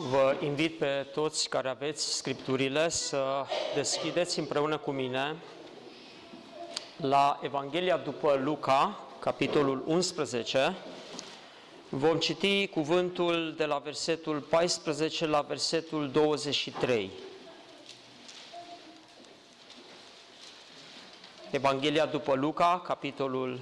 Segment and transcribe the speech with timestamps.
[0.00, 3.44] Vă invit pe toți care aveți scripturile să
[3.74, 5.36] deschideți împreună cu mine
[6.96, 10.76] la Evanghelia după Luca, capitolul 11.
[11.88, 17.10] Vom citi cuvântul de la versetul 14 la versetul 23.
[21.50, 23.60] Evanghelia după Luca, capitolul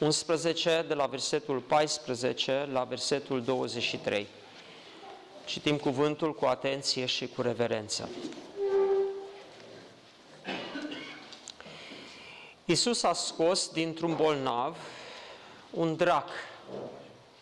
[0.00, 4.26] 11, de la versetul 14 la versetul 23.
[5.46, 8.08] Citim cuvântul cu atenție și cu reverență.
[12.64, 14.76] Iisus a scos dintr-un bolnav
[15.70, 16.28] un drac,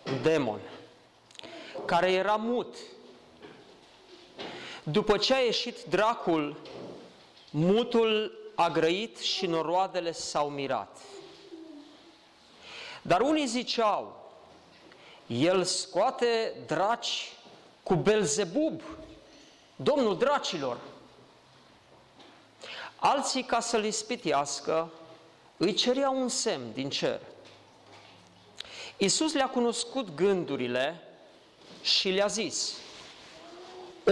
[0.07, 0.61] un demon,
[1.85, 2.77] care era mut.
[4.83, 6.57] După ce a ieșit dracul,
[7.51, 10.99] mutul a grăit și noroadele s-au mirat.
[13.03, 14.31] Dar unii ziceau,
[15.27, 17.33] el scoate draci
[17.85, 18.83] cu Belzebub,
[19.77, 20.79] domnul dracilor.
[22.97, 24.91] Alții, ca să-l ispitească,
[25.57, 27.21] îi cerea un semn din cer.
[28.97, 31.03] Iisus le-a cunoscut gândurile
[31.83, 32.73] și le-a zis,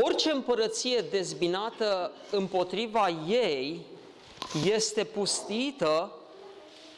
[0.02, 3.86] orice împărăție dezbinată împotriva ei
[4.64, 6.12] este pustită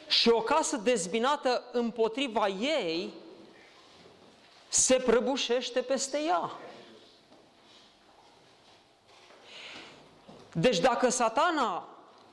[0.07, 3.13] și o casă dezbinată împotriva ei
[4.67, 6.51] se prăbușește peste ea.
[10.57, 11.87] Deci dacă satana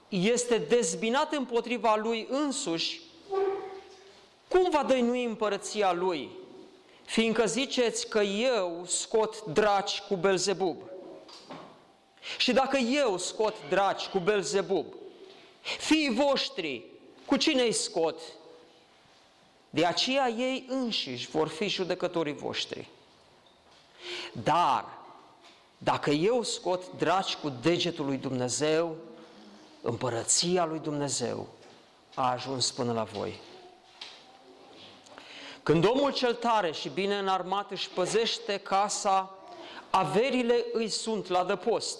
[0.08, 3.00] este dezbinat împotriva lui însuși,
[4.48, 6.30] cum va dăinui împărăția lui?
[7.04, 10.76] Fiindcă ziceți că eu scot draci cu Belzebub.
[12.36, 14.86] Și dacă eu scot draci cu Belzebub,
[15.60, 16.84] fiii voștri,
[17.26, 18.20] cu cine îi scot?
[19.70, 22.88] De aceea ei înșiși vor fi judecătorii voștri.
[24.32, 25.01] Dar,
[25.84, 28.96] dacă eu scot draci cu degetul lui Dumnezeu,
[29.80, 31.46] împărăția lui Dumnezeu
[32.14, 33.40] a ajuns până la voi.
[35.62, 39.34] Când omul cel tare și bine înarmat își păzește casa,
[39.90, 41.98] averile îi sunt la dăpost.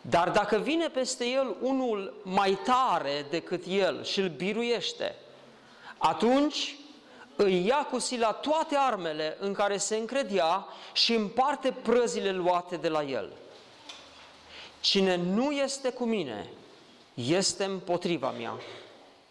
[0.00, 5.14] Dar dacă vine peste el unul mai tare decât el și îl biruiește,
[5.98, 6.76] atunci
[7.44, 12.88] îi ia cu sila toate armele în care se încredea și împarte prăzile luate de
[12.88, 13.32] la el.
[14.80, 16.48] Cine nu este cu mine,
[17.14, 18.52] este împotriva mea.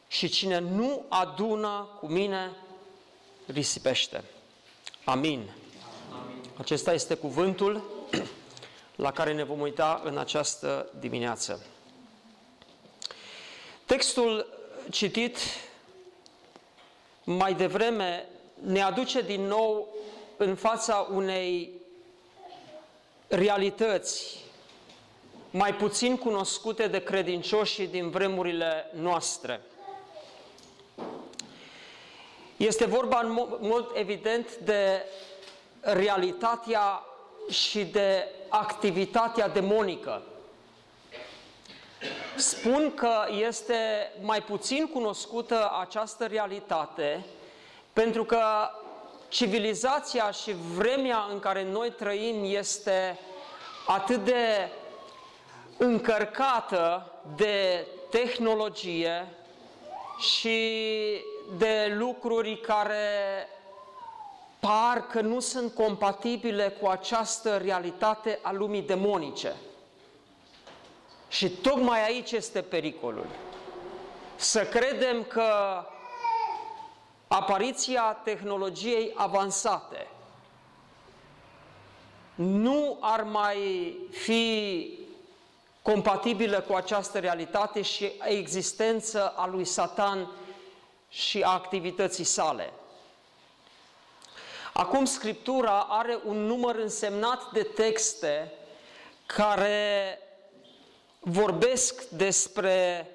[0.07, 2.51] Și cine nu adună cu mine,
[3.45, 4.23] risipește.
[5.03, 5.49] Amin.
[6.11, 6.43] Amin.
[6.57, 7.83] Acesta este cuvântul
[8.95, 11.65] la care ne vom uita în această dimineață.
[13.85, 14.47] Textul
[14.89, 15.37] citit
[17.31, 19.87] mai devreme ne aduce din nou
[20.37, 21.71] în fața unei
[23.27, 24.37] realități
[25.51, 29.61] mai puțin cunoscute de credincioșii din vremurile noastre.
[32.57, 35.05] Este vorba în mod evident de
[35.81, 37.03] realitatea
[37.49, 40.23] și de activitatea demonică.
[42.35, 43.11] Spun că
[43.47, 47.25] este mai puțin cunoscută această realitate
[47.93, 48.41] pentru că
[49.27, 53.19] civilizația și vremea în care noi trăim este
[53.87, 54.69] atât de
[55.77, 59.27] încărcată de tehnologie
[60.19, 60.81] și
[61.57, 63.47] de lucruri care
[64.59, 69.55] par că nu sunt compatibile cu această realitate a lumii demonice.
[71.29, 73.25] Și tocmai aici este pericolul.
[74.35, 75.83] Să credem că
[77.27, 80.07] apariția tehnologiei avansate
[82.35, 84.97] nu ar mai fi
[85.81, 90.31] compatibilă cu această realitate și existență a lui Satan
[91.09, 92.73] și a activității sale.
[94.73, 98.51] Acum Scriptura are un număr însemnat de texte
[99.25, 100.19] care
[101.19, 103.07] vorbesc despre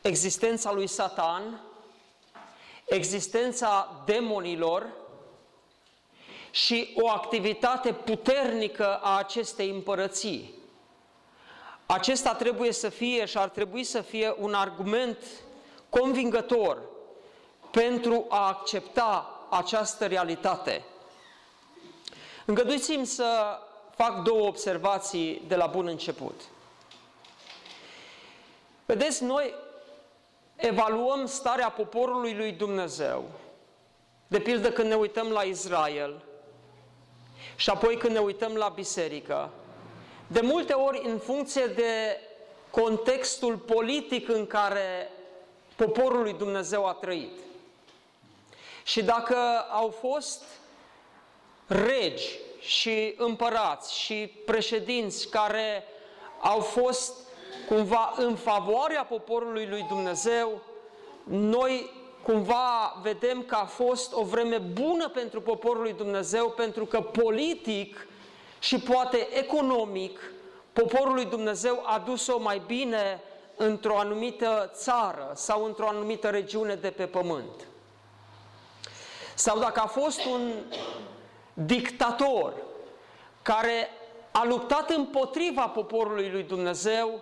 [0.00, 1.60] existența lui Satan,
[2.84, 4.86] existența demonilor
[6.50, 10.54] și o activitate puternică a acestei împărății.
[11.86, 15.18] acesta trebuie să fie și ar trebui să fie un argument
[15.88, 16.82] convingător
[17.70, 20.84] pentru a accepta această realitate.
[22.44, 23.58] Îngăduiți-mi să
[23.96, 26.40] fac două observații de la bun început.
[28.86, 29.54] Vedeți, noi
[30.56, 33.24] evaluăm starea poporului lui Dumnezeu,
[34.26, 36.24] de pildă când ne uităm la Israel
[37.56, 39.50] și apoi când ne uităm la biserică,
[40.26, 42.20] de multe ori în funcție de
[42.70, 45.10] contextul politic în care
[45.76, 47.38] poporul lui Dumnezeu a trăit.
[48.84, 49.36] Și dacă
[49.70, 50.42] au fost
[51.66, 55.84] regi și împărați și președinți care
[56.40, 57.25] au fost
[57.68, 60.60] cumva în favoarea poporului lui Dumnezeu,
[61.24, 61.90] noi
[62.22, 68.06] cumva vedem că a fost o vreme bună pentru poporul lui Dumnezeu, pentru că politic
[68.58, 70.20] și poate economic,
[70.72, 73.20] poporul lui Dumnezeu a dus-o mai bine
[73.56, 77.66] într-o anumită țară sau într-o anumită regiune de pe pământ.
[79.34, 80.52] Sau dacă a fost un
[81.54, 82.52] dictator
[83.42, 83.88] care
[84.32, 87.20] a luptat împotriva poporului lui Dumnezeu,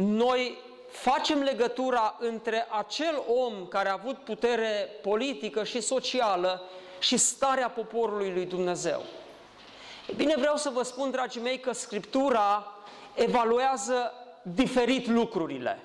[0.00, 0.58] noi
[0.90, 6.62] facem legătura între acel om care a avut putere politică și socială
[6.98, 9.02] și starea poporului lui Dumnezeu.
[10.06, 12.74] E bine, vreau să vă spun, dragii mei, că Scriptura
[13.14, 14.12] evaluează
[14.42, 15.78] diferit lucrurile.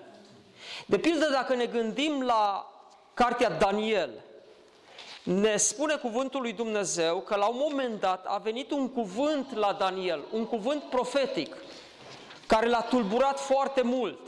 [0.86, 2.71] De pildă, dacă ne gândim la
[3.13, 4.10] cartea Daniel,
[5.24, 9.74] ne spune cuvântul lui Dumnezeu că la un moment dat a venit un cuvânt la
[9.80, 11.56] Daniel, un cuvânt profetic,
[12.47, 14.19] care l-a tulburat foarte mult.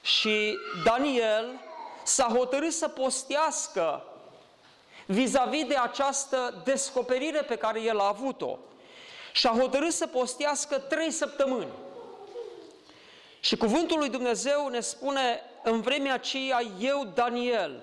[0.00, 1.60] Și Daniel
[2.02, 4.02] s-a hotărât să postească
[5.06, 8.58] vis-a-vis -vis de această descoperire pe care el a avut-o.
[9.32, 11.72] Și a hotărât să postească trei săptămâni.
[13.40, 17.80] Și cuvântul lui Dumnezeu ne spune, în vremea aceea, eu, Daniel,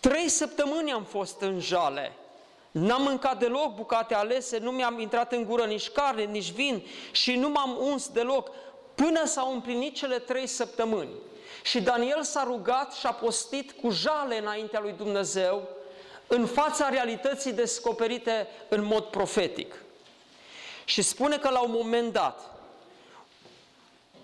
[0.00, 2.12] trei săptămâni am fost în jale,
[2.74, 7.36] n-am mâncat deloc bucate alese, nu mi-am intrat în gură nici carne, nici vin și
[7.36, 8.50] nu m-am uns deloc,
[8.94, 11.10] până s-au împlinit cele trei săptămâni.
[11.62, 15.68] Și Daniel s-a rugat și a postit cu jale înaintea lui Dumnezeu,
[16.26, 19.74] în fața realității descoperite în mod profetic.
[20.84, 22.40] Și spune că la un moment dat,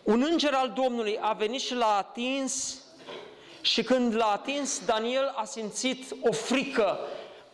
[0.02, 2.78] un înger al Domnului a venit și l-a atins
[3.60, 6.98] și când l-a atins, Daniel a simțit o frică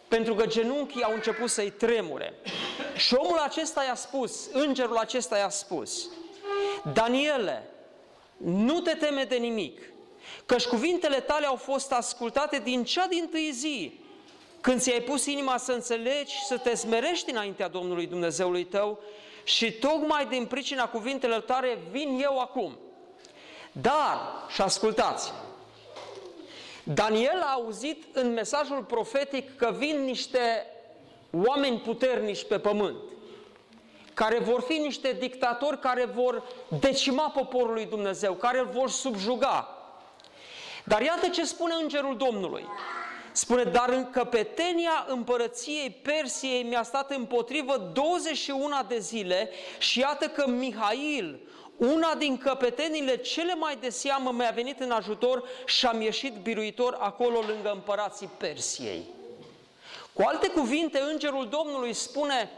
[0.09, 2.35] pentru că genunchii au început să-i tremure.
[2.97, 6.09] Și omul acesta i-a spus, îngerul acesta i-a spus,
[6.93, 7.71] Daniele,
[8.37, 9.81] nu te teme de nimic,
[10.47, 14.01] căci cuvintele tale au fost ascultate din cea din tâi zi,
[14.61, 18.99] când ți-ai pus inima să înțelegi și să te smerești înaintea Domnului Dumnezeului tău
[19.45, 22.79] și tocmai din pricina cuvintelor tale vin eu acum.
[23.73, 24.19] Dar,
[24.49, 25.33] și ascultați,
[26.95, 30.67] Daniel a auzit în mesajul profetic că vin niște
[31.31, 32.97] oameni puternici pe pământ,
[34.15, 36.43] care vor fi niște dictatori care vor
[36.81, 39.69] decima poporul lui Dumnezeu, care îl vor subjuga.
[40.85, 42.65] Dar iată ce spune îngerul Domnului.
[43.33, 50.49] Spune, dar în căpetenia împărăției Persiei mi-a stat împotrivă 21 de zile și iată că
[50.49, 51.41] Mihail,
[51.77, 56.97] una din căpetenile cele mai de seamă mi-a venit în ajutor și am ieșit biruitor
[57.01, 59.03] acolo lângă împărații Persiei.
[60.13, 62.51] Cu alte cuvinte, Îngerul Domnului spune,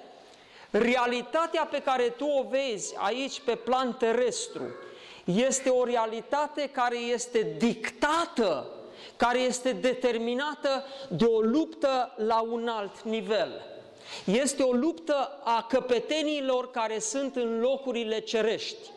[0.70, 4.62] realitatea pe care tu o vezi aici pe plan terestru
[5.24, 8.66] este o realitate care este dictată,
[9.16, 13.62] care este determinată de o luptă la un alt nivel.
[14.24, 18.90] Este o luptă a căpetenilor care sunt în locurile cerești.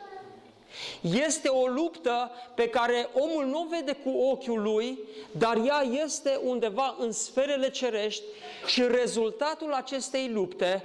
[1.01, 4.99] Este o luptă pe care omul nu o vede cu ochiul lui,
[5.31, 8.23] dar ea este undeva în sferele cerești
[8.65, 10.83] și rezultatul acestei lupte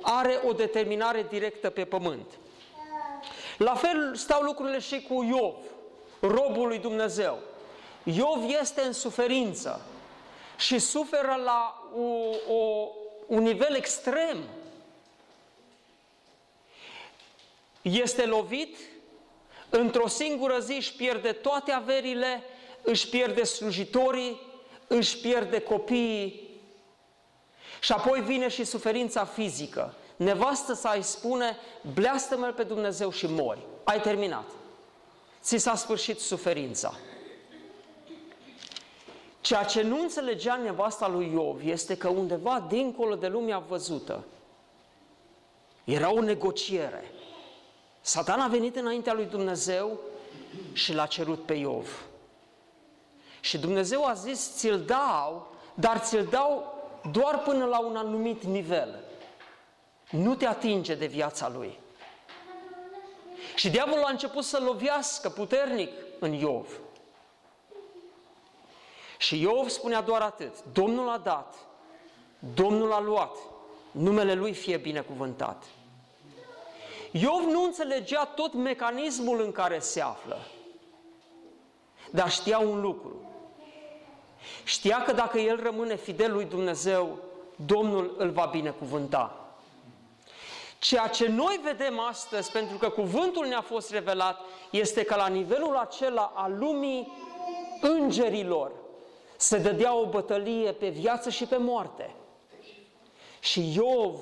[0.00, 2.26] are o determinare directă pe pământ.
[3.58, 5.54] La fel stau lucrurile și cu Iov,
[6.20, 7.38] robul lui Dumnezeu.
[8.02, 9.80] Iov este în suferință
[10.56, 12.88] și suferă la o, o,
[13.26, 14.38] un nivel extrem
[17.84, 18.76] este lovit,
[19.70, 22.42] într-o singură zi își pierde toate averile,
[22.82, 24.40] își pierde slujitorii,
[24.86, 26.48] își pierde copiii
[27.80, 29.94] și apoi vine și suferința fizică.
[30.16, 31.56] Nevastă să îi spune,
[31.94, 33.66] bleastă-mă pe Dumnezeu și mori.
[33.84, 34.50] Ai terminat.
[35.42, 36.94] Ți s-a sfârșit suferința.
[39.40, 44.24] Ceea ce nu înțelegea nevasta lui Iov este că undeva dincolo de lumea văzută
[45.84, 47.04] era o negociere.
[48.06, 49.98] Satan a venit înaintea lui Dumnezeu
[50.72, 52.04] și l-a cerut pe Iov.
[53.40, 56.74] Și Dumnezeu a zis, ți-l dau, dar ți-l dau
[57.10, 59.04] doar până la un anumit nivel.
[60.10, 61.78] Nu te atinge de viața lui.
[63.54, 66.80] Și diavolul a început să lovească puternic în Iov.
[69.18, 71.54] Și Iov spunea doar atât, Domnul a dat,
[72.54, 73.36] Domnul a luat,
[73.90, 75.64] numele Lui fie binecuvântat.
[77.16, 80.38] Iov nu înțelegea tot mecanismul în care se află,
[82.10, 83.12] dar știa un lucru.
[84.64, 87.18] Știa că dacă el rămâne fidel lui Dumnezeu,
[87.56, 89.48] Domnul îl va binecuvânta.
[90.78, 94.40] Ceea ce noi vedem astăzi, pentru că cuvântul ne-a fost revelat,
[94.70, 97.12] este că la nivelul acela al lumii
[97.80, 98.72] îngerilor
[99.36, 102.14] se dădea o bătălie pe viață și pe moarte.
[103.40, 104.16] Și Iov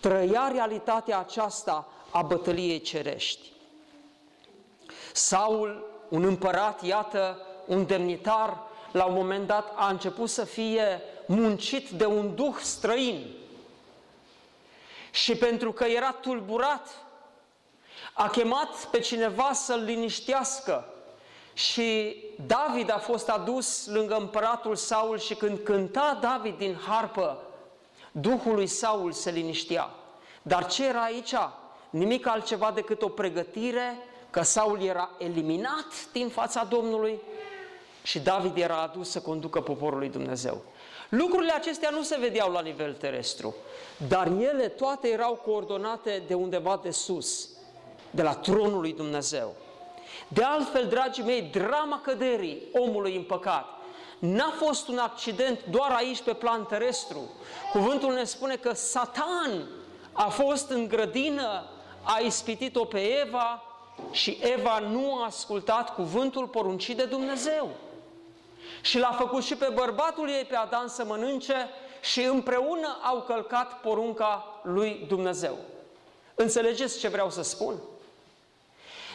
[0.00, 3.48] trăia realitatea aceasta a bătăliei cerești.
[5.12, 8.58] Saul, un împărat, iată, un demnitar,
[8.92, 13.26] la un moment dat a început să fie muncit de un duh străin.
[15.10, 16.88] Și pentru că era tulburat,
[18.12, 20.84] a chemat pe cineva să-l liniștească.
[21.52, 27.42] Și David a fost adus lângă împăratul Saul și când cânta David din harpă,
[28.12, 29.90] Duhul lui Saul se liniștea.
[30.42, 31.34] Dar ce era aici?
[31.90, 33.98] Nimic altceva decât o pregătire
[34.30, 37.20] că Saul era eliminat din fața Domnului
[38.02, 40.62] și David era adus să conducă poporul lui Dumnezeu.
[41.08, 43.54] Lucrurile acestea nu se vedeau la nivel terestru,
[44.08, 47.48] dar ele toate erau coordonate de undeva de sus,
[48.10, 49.54] de la tronul lui Dumnezeu.
[50.28, 53.64] De altfel, dragii mei, drama căderii omului în păcat
[54.18, 57.30] n-a fost un accident doar aici pe plan terestru.
[57.72, 59.68] Cuvântul ne spune că Satan
[60.12, 61.64] a fost în grădină,
[62.02, 63.62] a ispitit-o pe Eva
[64.10, 67.70] și Eva nu a ascultat cuvântul poruncit de Dumnezeu.
[68.82, 71.68] Și l-a făcut și pe bărbatul ei, pe Adam, să mănânce
[72.00, 75.58] și împreună au călcat porunca lui Dumnezeu.
[76.34, 77.74] Înțelegeți ce vreau să spun?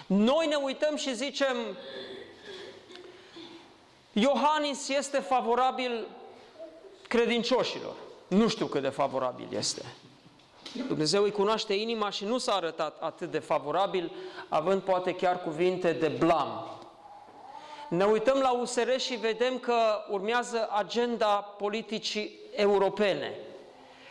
[0.05, 1.55] Noi ne uităm și zicem,
[4.13, 6.07] Iohannis este favorabil
[7.07, 7.95] credincioșilor.
[8.27, 9.85] Nu știu cât de favorabil este.
[10.87, 14.11] Dumnezeu îi cunoaște inima și nu s-a arătat atât de favorabil,
[14.49, 16.69] având poate chiar cuvinte de blam.
[17.89, 19.75] Ne uităm la USR și vedem că
[20.09, 23.33] urmează agenda politicii europene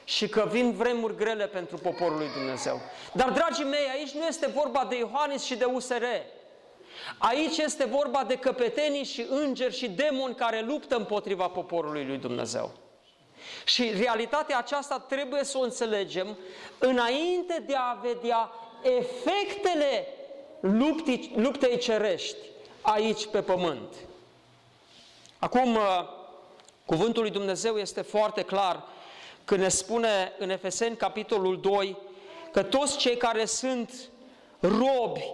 [0.04, 2.80] și că vin vremuri grele pentru poporul lui Dumnezeu.
[3.12, 6.04] Dar, dragii mei, aici nu este vorba de Iohannis și de USR.
[7.18, 12.73] Aici este vorba de căpetenii și îngeri și demoni care luptă împotriva poporului lui Dumnezeu.
[13.65, 16.37] Și realitatea aceasta trebuie să o înțelegem
[16.79, 18.51] înainte de a vedea
[18.83, 20.07] efectele
[20.61, 22.37] luptii, luptei cerești
[22.81, 23.95] aici pe pământ.
[25.39, 25.83] Acum, uh,
[26.85, 28.83] cuvântul lui Dumnezeu este foarte clar
[29.45, 31.97] când ne spune în Efeseni, capitolul 2,
[32.53, 34.11] că toți cei care sunt
[34.61, 35.33] robi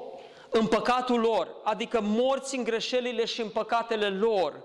[0.50, 4.62] în păcatul lor, adică morți în greșelile și în păcatele lor,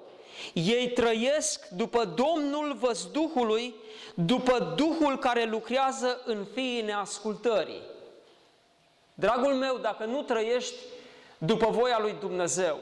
[0.54, 3.76] ei trăiesc după Domnul văzduhului,
[4.14, 7.82] după Duhul care lucrează în fiii neascultării.
[9.14, 10.76] Dragul meu, dacă nu trăiești
[11.38, 12.78] după voia lui Dumnezeu,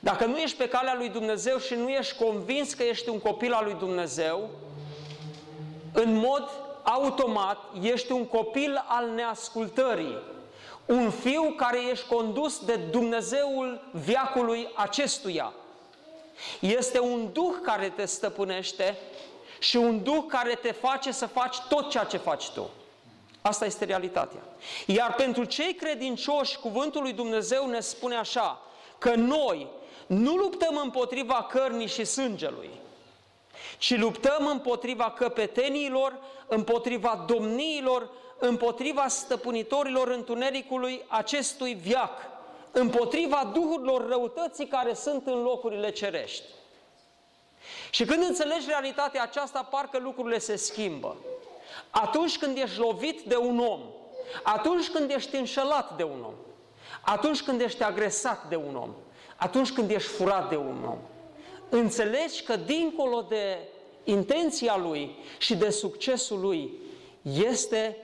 [0.00, 3.52] dacă nu ești pe calea lui Dumnezeu și nu ești convins că ești un copil
[3.52, 4.50] al lui Dumnezeu,
[5.92, 6.50] în mod
[6.82, 10.18] automat ești un copil al neascultării,
[10.86, 15.52] un fiu care ești condus de Dumnezeul viacului acestuia.
[16.60, 18.96] Este un duh care te stăpânește
[19.58, 22.70] și un duh care te face să faci tot ceea ce faci tu.
[23.42, 24.40] Asta este realitatea.
[24.86, 28.60] Iar pentru cei credincioși, cuvântul lui Dumnezeu ne spune așa,
[28.98, 29.66] că noi
[30.06, 32.70] nu luptăm împotriva cărnii și sângelui,
[33.78, 42.29] ci luptăm împotriva căpeteniilor, împotriva domniilor, împotriva stăpânitorilor întunericului acestui viac,
[42.72, 46.44] împotriva duhurilor răutății care sunt în locurile cerești.
[47.90, 51.16] Și când înțelegi realitatea aceasta, parcă lucrurile se schimbă.
[51.90, 53.80] Atunci când ești lovit de un om,
[54.42, 56.34] atunci când ești înșelat de un om,
[57.00, 58.90] atunci când ești agresat de un om,
[59.36, 60.98] atunci când ești furat de un om,
[61.68, 63.58] înțelegi că dincolo de
[64.04, 66.72] intenția lui și de succesul lui
[67.22, 67.96] este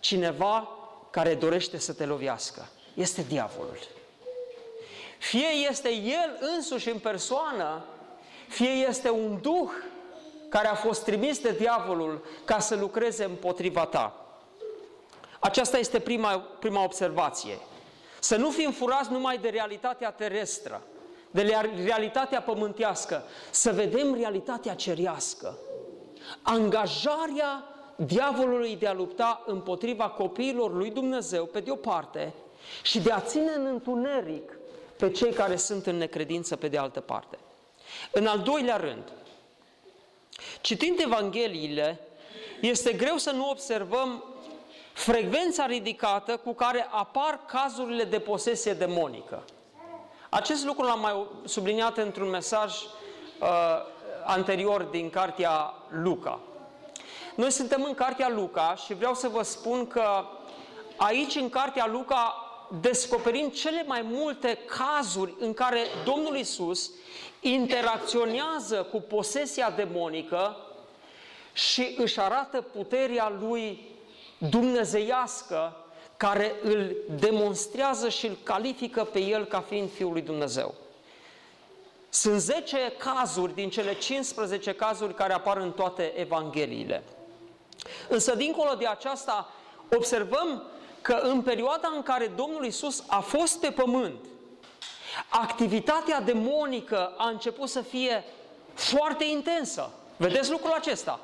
[0.00, 0.68] cineva
[1.10, 2.68] care dorește să te lovească.
[2.94, 3.78] Este diavolul.
[5.28, 7.84] Fie este el însuși în persoană,
[8.48, 9.70] fie este un duh
[10.48, 14.26] care a fost trimis de diavolul ca să lucreze împotriva ta.
[15.38, 17.58] Aceasta este prima, prima observație.
[18.20, 20.82] Să nu fim furați numai de realitatea terestră,
[21.30, 25.58] de realitatea pământească, să vedem realitatea cerească.
[26.42, 27.64] Angajarea
[27.96, 32.32] diavolului de a lupta împotriva copiilor lui Dumnezeu, pe de o parte,
[32.82, 34.58] și de a ține în întuneric
[35.04, 37.38] pe cei care sunt în necredință, pe de altă parte.
[38.10, 39.12] În al doilea rând,
[40.60, 42.00] citind Evangheliile,
[42.60, 44.24] este greu să nu observăm
[44.92, 49.44] frecvența ridicată cu care apar cazurile de posesie demonică.
[50.28, 53.48] Acest lucru l-am mai subliniat într-un mesaj uh,
[54.24, 56.40] anterior din cartea Luca.
[57.34, 60.24] Noi suntem în cartea Luca și vreau să vă spun că
[60.96, 62.43] aici în cartea Luca
[62.80, 66.90] descoperim cele mai multe cazuri în care Domnul Isus
[67.40, 70.56] interacționează cu posesia demonică
[71.52, 73.92] și își arată puterea lui
[74.38, 75.76] dumnezeiască
[76.16, 80.74] care îl demonstrează și îl califică pe el ca fiind Fiul lui Dumnezeu.
[82.08, 87.02] Sunt 10 cazuri din cele 15 cazuri care apar în toate Evangheliile.
[88.08, 89.52] Însă, dincolo de aceasta,
[89.96, 90.62] observăm
[91.04, 94.24] că în perioada în care Domnul Isus a fost pe pământ,
[95.28, 98.24] activitatea demonică a început să fie
[98.74, 99.90] foarte intensă.
[100.16, 101.20] Vedeți lucrul acesta?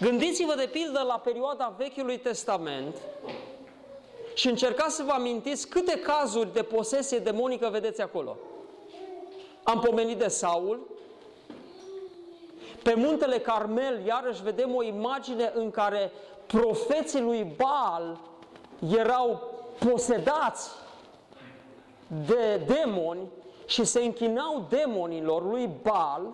[0.00, 2.96] Gândiți-vă de pildă la perioada Vechiului Testament
[4.34, 8.36] și încercați să vă amintiți câte cazuri de posesie demonică vedeți acolo.
[9.62, 10.80] Am pomenit de Saul,
[12.82, 16.12] pe muntele Carmel, iarăși vedem o imagine în care
[16.52, 18.18] profeții lui Baal
[18.96, 19.42] erau
[19.78, 20.70] posedați
[22.26, 23.28] de demoni
[23.66, 26.32] și se închinau demonilor lui Baal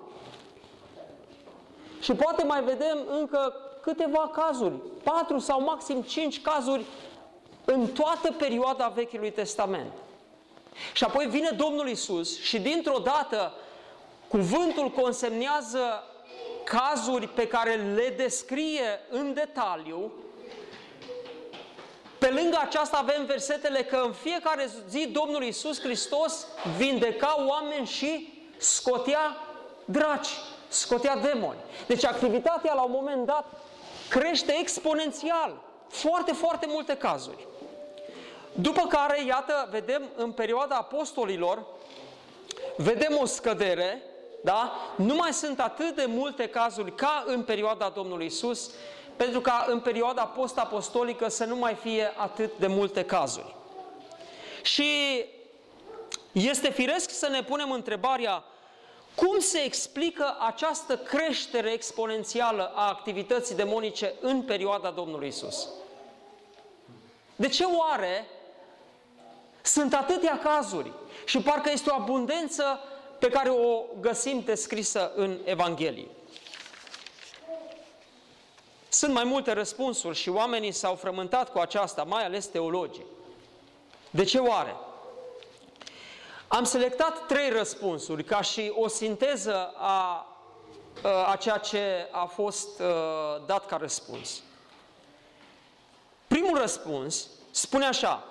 [2.00, 6.84] și poate mai vedem încă câteva cazuri, patru sau maxim cinci cazuri
[7.64, 9.92] în toată perioada Vechiului Testament.
[10.92, 13.52] Și apoi vine Domnul Isus și dintr-o dată
[14.28, 16.02] cuvântul consemnează
[16.68, 20.12] cazuri pe care le descrie în detaliu.
[22.18, 28.42] Pe lângă aceasta avem versetele că în fiecare zi Domnul Isus Hristos vindeca oameni și
[28.56, 29.36] scotea
[29.84, 30.28] draci,
[30.68, 31.58] scotea demoni.
[31.86, 33.44] Deci activitatea la un moment dat
[34.08, 35.60] crește exponențial.
[35.88, 37.46] Foarte, foarte multe cazuri.
[38.52, 41.64] După care, iată, vedem în perioada apostolilor,
[42.76, 44.02] vedem o scădere
[44.40, 44.72] da?
[44.96, 48.70] Nu mai sunt atât de multe cazuri ca în perioada Domnului Isus,
[49.16, 53.54] pentru ca în perioada post-apostolică să nu mai fie atât de multe cazuri.
[54.62, 55.24] Și
[56.32, 58.44] este firesc să ne punem întrebarea
[59.14, 65.68] cum se explică această creștere exponențială a activității demonice în perioada Domnului Isus?
[67.36, 68.26] De ce oare
[69.62, 70.92] sunt atâtea cazuri
[71.24, 72.80] și parcă este o abundență
[73.18, 76.08] pe care o găsim descrisă în Evanghelie.
[78.88, 83.06] Sunt mai multe răspunsuri și oamenii s-au frământat cu aceasta, mai ales teologii.
[84.10, 84.76] De ce oare?
[86.48, 90.26] Am selectat trei răspunsuri ca și o sinteză a,
[91.26, 94.42] a ceea ce a fost a, dat ca răspuns.
[96.26, 98.24] Primul răspuns spune așa,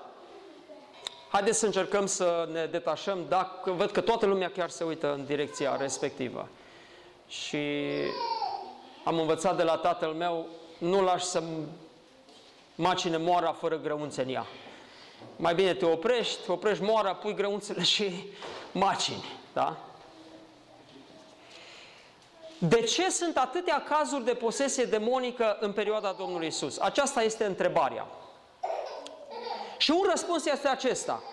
[1.37, 5.25] haideți să încercăm să ne detașăm, dacă văd că toată lumea chiar se uită în
[5.25, 6.47] direcția respectivă.
[7.27, 7.57] Și
[9.03, 10.47] am învățat de la tatăl meu,
[10.77, 11.43] nu lași să
[12.75, 14.45] macine moara fără grăunțe în ea.
[15.35, 18.11] Mai bine te oprești, oprești moara, pui grăunțele și
[18.71, 19.25] macini.
[19.53, 19.77] Da?
[22.57, 26.77] De ce sunt atâtea cazuri de posesie demonică în perioada Domnului Isus?
[26.77, 28.07] Aceasta este întrebarea.
[29.87, 31.23] Și un răspuns este acesta.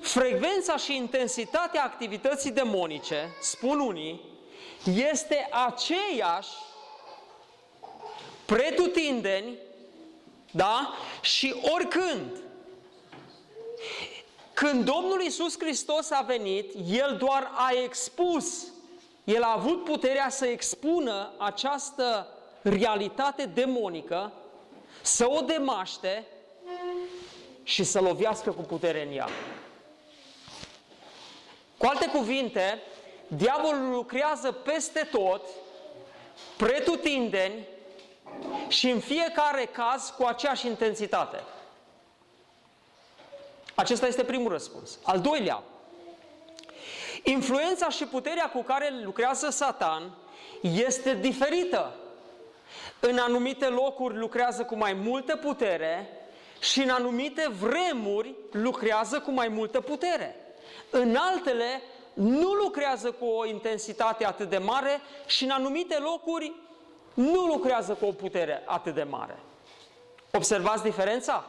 [0.00, 4.20] Frecvența și intensitatea activității demonice, spun unii,
[4.84, 6.50] este aceeași
[8.44, 9.56] pretutindeni,
[10.50, 10.94] da?
[11.20, 12.36] Și oricând.
[14.52, 18.64] Când Domnul Isus Hristos a venit, El doar a expus,
[19.24, 22.26] El a avut puterea să expună această
[22.62, 24.32] realitate demonică,
[25.02, 26.26] să o demaște
[27.62, 29.28] și să lovească cu putere în ea.
[31.76, 32.82] Cu alte cuvinte,
[33.26, 35.46] diavolul lucrează peste tot,
[36.56, 37.66] pretutindeni
[38.68, 41.42] și în fiecare caz cu aceeași intensitate.
[43.74, 44.98] Acesta este primul răspuns.
[45.02, 45.62] Al doilea,
[47.22, 50.14] influența și puterea cu care lucrează Satan
[50.60, 51.96] este diferită.
[53.00, 56.21] în anumite locuri lucrează cu mai multă putere
[56.62, 60.36] și în anumite vremuri lucrează cu mai multă putere.
[60.90, 66.52] În altele nu lucrează cu o intensitate atât de mare și în anumite locuri
[67.14, 69.38] nu lucrează cu o putere atât de mare.
[70.32, 71.44] Observați diferența?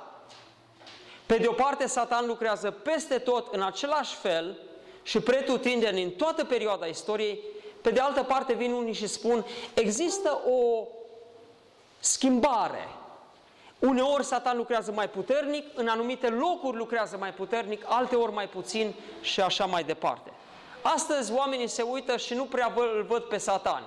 [1.25, 4.59] Pe de o parte, Satan lucrează peste tot în același fel
[5.03, 7.39] și pretutindeni în toată perioada istoriei,
[7.81, 10.87] pe de altă parte vin unii și spun, există o
[11.99, 12.87] schimbare.
[13.87, 19.41] Uneori Satan lucrează mai puternic, în anumite locuri lucrează mai puternic, alteori mai puțin și
[19.41, 20.31] așa mai departe.
[20.81, 23.83] Astăzi oamenii se uită și nu prea îl văd pe Satan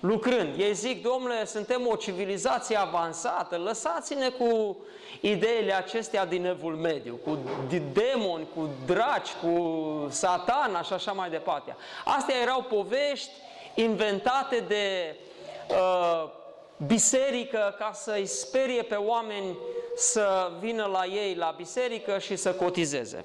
[0.00, 0.58] lucrând.
[0.58, 4.76] Ei zic, domnule, suntem o civilizație avansată, lăsați-ne cu
[5.20, 7.38] ideile acestea din evul mediu, cu
[7.92, 11.76] demoni, cu draci, cu satana și așa mai departe.
[12.04, 13.30] Astea erau povești
[13.74, 15.16] inventate de
[15.68, 16.29] uh,
[16.86, 19.58] biserică ca să-i sperie pe oameni
[19.96, 23.24] să vină la ei la biserică și să cotizeze.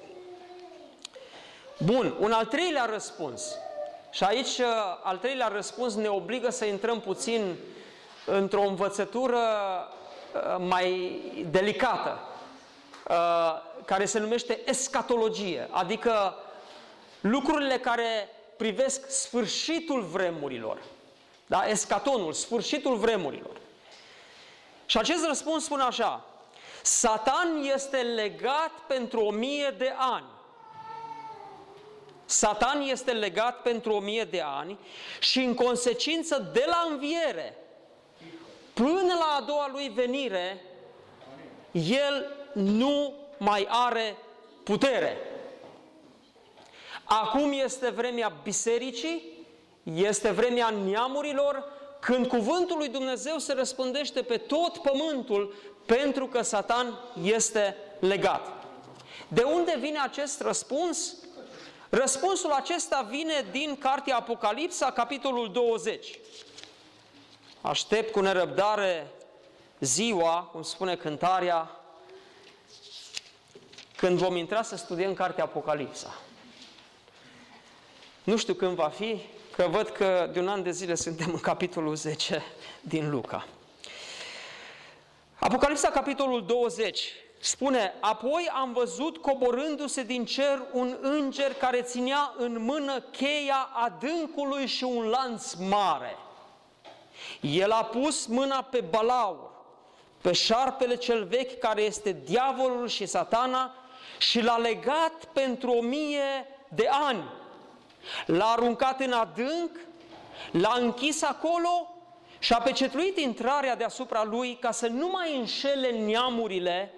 [1.80, 3.58] Bun, un al treilea răspuns.
[4.12, 4.66] Și aici uh,
[5.04, 7.56] al treilea răspuns ne obligă să intrăm puțin
[8.26, 12.20] într-o învățătură uh, mai delicată,
[13.10, 16.36] uh, care se numește escatologie, adică
[17.22, 20.80] lucrurile care privesc sfârșitul vremurilor.
[21.46, 21.68] Da?
[21.68, 23.58] Escatonul, sfârșitul vremurilor.
[24.86, 26.26] Și acest răspuns spune așa,
[26.82, 30.26] Satan este legat pentru o mie de ani
[32.26, 34.78] Satan este legat pentru o mie de ani
[35.20, 37.58] și în consecință de la înviere
[38.74, 40.62] până la a doua lui venire,
[41.72, 44.18] el nu mai are
[44.64, 45.18] putere.
[47.04, 49.35] Acum este vremea bisericii,
[49.94, 51.64] este vremea neamurilor,
[52.00, 58.48] când cuvântul lui Dumnezeu se răspândește pe tot pământul, pentru că Satan este legat.
[59.28, 61.16] De unde vine acest răspuns?
[61.90, 66.20] Răspunsul acesta vine din Cartea Apocalipsa, capitolul 20.
[67.62, 69.08] Aștept cu nerăbdare
[69.80, 71.80] ziua, cum spune cântarea,
[73.96, 76.20] când vom intra să studiem Cartea Apocalipsa.
[78.24, 79.22] Nu știu când va fi,
[79.56, 82.44] că văd că de un an de zile suntem în capitolul 10
[82.82, 83.46] din Luca.
[85.40, 92.64] Apocalipsa, capitolul 20, Spune, apoi am văzut coborându-se din cer un înger care ținea în
[92.64, 96.16] mână cheia adâncului și un lanț mare.
[97.42, 99.52] El a pus mâna pe balaur,
[100.22, 103.74] pe șarpele cel vechi care este diavolul și satana
[104.18, 107.24] și l-a legat pentru o mie de ani.
[108.26, 109.72] L-a aruncat în adânc,
[110.52, 111.96] l-a închis acolo
[112.40, 116.92] și a pecetluit intrarea deasupra lui ca să nu mai înșele neamurile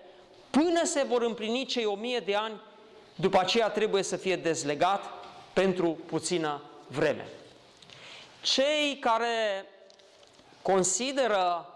[0.49, 2.61] până se vor împlini cei o mie de ani,
[3.15, 5.03] după aceea trebuie să fie dezlegat
[5.53, 7.27] pentru puțină vreme.
[8.41, 9.65] Cei care
[10.61, 11.71] consideră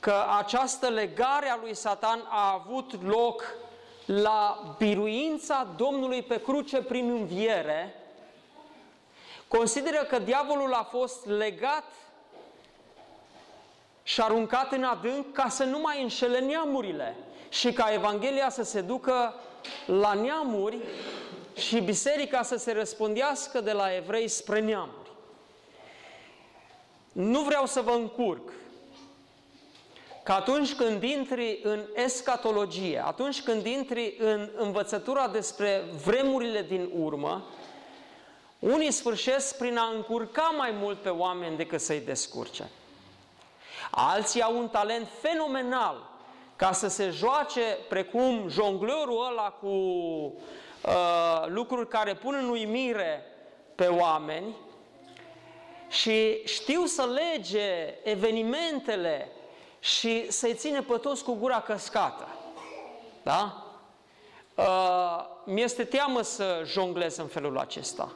[0.00, 3.44] că această legare a lui Satan a avut loc
[4.04, 8.01] la biruința Domnului pe cruce prin înviere,
[9.56, 11.84] consideră că diavolul a fost legat
[14.02, 17.16] și aruncat în adânc ca să nu mai înșele neamurile
[17.48, 19.34] și ca Evanghelia să se ducă
[19.86, 20.78] la neamuri
[21.56, 25.10] și biserica să se răspundească de la evrei spre neamuri.
[27.12, 28.52] Nu vreau să vă încurc
[30.22, 37.44] că atunci când intri în escatologie, atunci când intri în învățătura despre vremurile din urmă,
[38.62, 42.70] unii sfârșesc prin a încurca mai mult pe oameni decât să-i descurce.
[43.90, 46.10] Alții au un talent fenomenal
[46.56, 53.24] ca să se joace precum jonglorul ăla cu uh, lucruri care pun în uimire
[53.74, 54.56] pe oameni
[55.88, 59.28] și știu să lege evenimentele
[59.78, 62.28] și să-i ține pe toți cu gura căscată.
[63.22, 63.66] Da?
[64.54, 68.12] Uh, mi-este teamă să jonglez în felul acesta.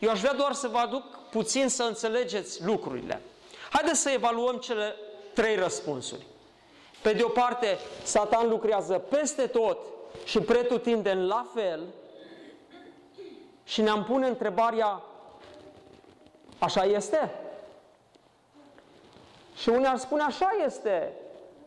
[0.00, 3.20] Eu aș vrea doar să vă aduc puțin să înțelegeți lucrurile.
[3.70, 4.94] Haideți să evaluăm cele
[5.34, 6.26] trei răspunsuri.
[7.02, 9.78] Pe de o parte, Satan lucrează peste tot
[10.24, 11.80] și pretutindeni la fel
[13.64, 15.02] și ne-am pune întrebarea,
[16.58, 17.34] așa este?
[19.56, 21.12] Și unii ar spune, așa este.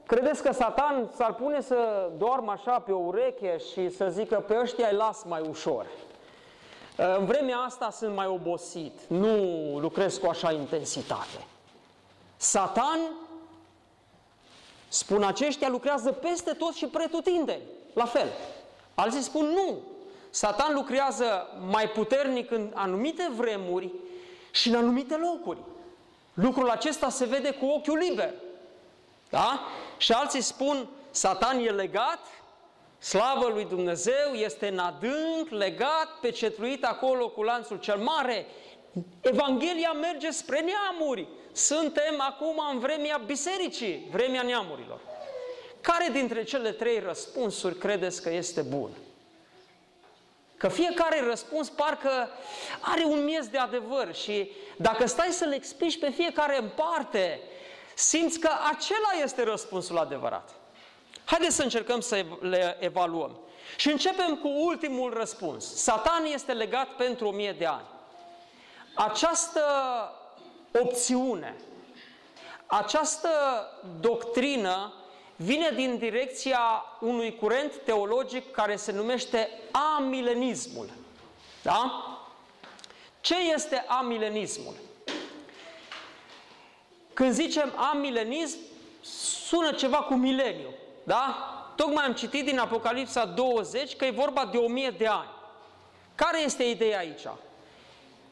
[0.05, 4.59] Credeți că Satan s-ar pune să doarmă așa pe o ureche și să zică pe
[4.61, 5.85] ăștia îi las mai ușor?
[6.95, 9.35] În vremea asta sunt mai obosit, nu
[9.79, 11.45] lucrez cu așa intensitate.
[12.37, 12.99] Satan
[14.93, 17.61] Spun aceștia lucrează peste tot și pretutindeni,
[17.93, 18.27] la fel.
[18.95, 19.81] Alții spun nu,
[20.29, 23.91] Satan lucrează mai puternic în anumite vremuri
[24.51, 25.57] și în anumite locuri.
[26.33, 28.33] Lucrul acesta se vede cu ochiul liber.
[29.29, 29.59] Da?
[29.97, 32.19] Și alții spun, Satan e legat,
[33.03, 38.45] slavă lui Dumnezeu, este în adânc, legat, pecetluit acolo cu lanțul cel mare.
[39.21, 41.27] Evanghelia merge spre neamuri.
[41.51, 44.99] Suntem acum în vremea bisericii, vremea neamurilor.
[45.81, 48.89] Care dintre cele trei răspunsuri credeți că este bun?
[50.57, 52.29] Că fiecare răspuns parcă
[52.81, 57.39] are un miez de adevăr și dacă stai să le explici pe fiecare în parte,
[57.95, 60.62] simți că acela este răspunsul adevărat.
[61.25, 63.37] Haideți să încercăm să le evaluăm.
[63.77, 65.75] Și începem cu ultimul răspuns.
[65.75, 67.85] Satan este legat pentru o mie de ani.
[68.95, 69.61] Această
[70.81, 71.55] opțiune,
[72.65, 73.29] această
[73.99, 74.93] doctrină
[75.35, 76.59] vine din direcția
[76.99, 79.49] unui curent teologic care se numește
[79.97, 80.89] amilenismul.
[81.61, 82.07] Da?
[83.21, 84.73] Ce este amilenismul?
[87.13, 88.57] Când zicem amilenism,
[89.47, 90.73] sună ceva cu mileniu.
[91.03, 91.47] Da?
[91.75, 95.29] Tocmai am citit din Apocalipsa 20 că e vorba de o mie de ani.
[96.15, 97.27] Care este ideea aici?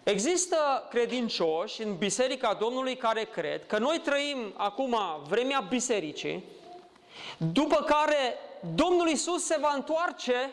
[0.04, 6.44] Există credincioși în Biserica Domnului care cred că noi trăim acum vremea bisericii,
[7.38, 8.38] după care
[8.76, 10.50] Domnul Isus se va întoarce,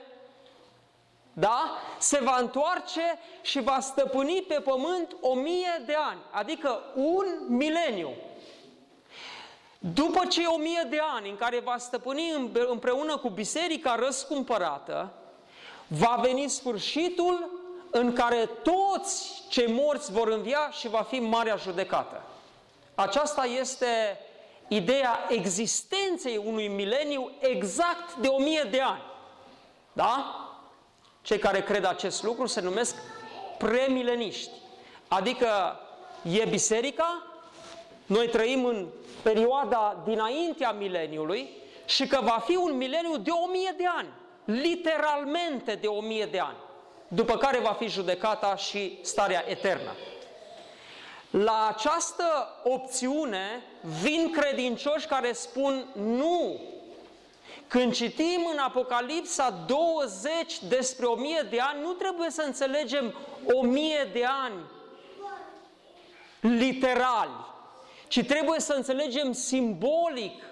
[1.32, 1.76] da?
[1.98, 8.10] Se va întoarce și va stăpâni pe pământ o mie de ani, adică un mileniu.
[9.78, 15.12] După cei o mie de ani în care va stăpâni împreună cu biserica răscumpărată,
[15.86, 17.50] va veni sfârșitul
[17.90, 22.22] în care toți cei morți vor învia și va fi marea judecată.
[22.94, 24.20] Aceasta este
[24.68, 29.02] ideea existenței unui mileniu exact de o mie de ani.
[29.92, 30.34] Da?
[31.22, 32.96] Cei care cred acest lucru se numesc
[33.58, 34.50] premileniști.
[35.08, 35.80] Adică
[36.22, 37.22] e biserica,
[38.06, 38.86] noi trăim în
[39.22, 41.50] perioada dinaintea mileniului
[41.84, 44.08] și că va fi un mileniu de o mie de ani,
[44.44, 46.56] literalmente de o mie de ani,
[47.08, 49.92] după care va fi judecata și starea eternă.
[51.30, 53.62] La această opțiune
[54.02, 56.60] vin credincioși care spun nu.
[57.66, 63.14] Când citim în Apocalipsa 20 despre o mie de ani, nu trebuie să înțelegem
[63.52, 64.60] o mie de ani
[66.40, 67.46] literali,
[68.08, 70.42] ci trebuie să înțelegem simbolic,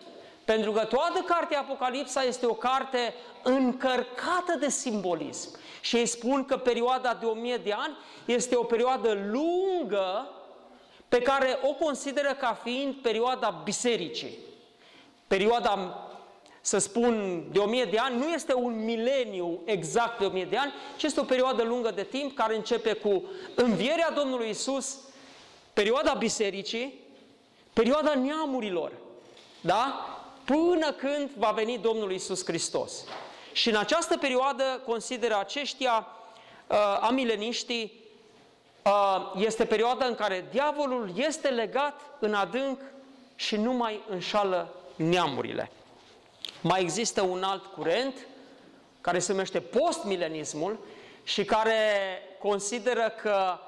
[0.45, 5.59] pentru că toată cartea Apocalipsa este o carte încărcată de simbolism.
[5.81, 10.31] Și ei spun că perioada de o mie de ani este o perioadă lungă
[11.09, 14.39] pe care o consideră ca fiind perioada bisericii.
[15.27, 16.01] Perioada,
[16.61, 20.45] să spun, de o mie de ani, nu este un mileniu exact de o mie
[20.45, 24.99] de ani, ci este o perioadă lungă de timp care începe cu învierea Domnului Isus,
[25.73, 27.06] perioada bisericii,
[27.77, 28.93] perioada neamurilor,
[29.61, 30.07] da?
[30.45, 33.05] Până când va veni Domnul Isus Hristos.
[33.53, 36.07] Și în această perioadă consideră aceștia
[36.67, 38.05] uh, amileniștii
[39.35, 42.81] este perioada în care diavolul este legat în adânc
[43.35, 45.71] și nu mai înșală neamurile.
[46.61, 48.27] Mai există un alt curent
[49.01, 50.79] care se numește postmilenismul
[51.25, 51.83] și care
[52.39, 53.59] consideră că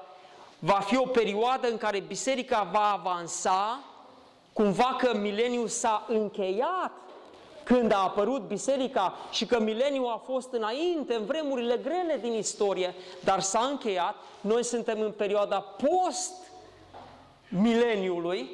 [0.59, 3.83] va fi o perioadă în care biserica va avansa,
[4.53, 6.91] cumva că mileniul s-a încheiat
[7.63, 12.95] când a apărut biserica și că mileniul a fost înainte, în vremurile grele din istorie,
[13.23, 18.49] dar s-a încheiat, noi suntem în perioada post-mileniului,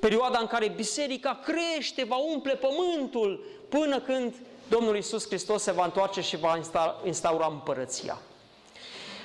[0.00, 4.34] perioada în care biserica crește, va umple pământul, până când
[4.68, 6.60] Domnul Isus Hristos se va întoarce și va
[7.04, 8.18] instaura împărăția.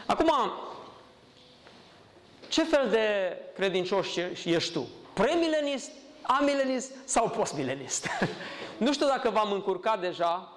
[0.05, 0.31] Acum,
[2.49, 4.15] ce fel de credincioș
[4.45, 4.87] ești tu?
[5.15, 8.07] Premilenist, amilenist sau postmilenist?
[8.77, 10.51] Nu știu dacă v-am încurcat deja,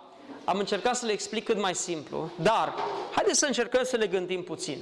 [0.44, 2.74] am încercat să le explic cât mai simplu, dar
[3.14, 4.78] haideți să încercăm să le gândim puțin.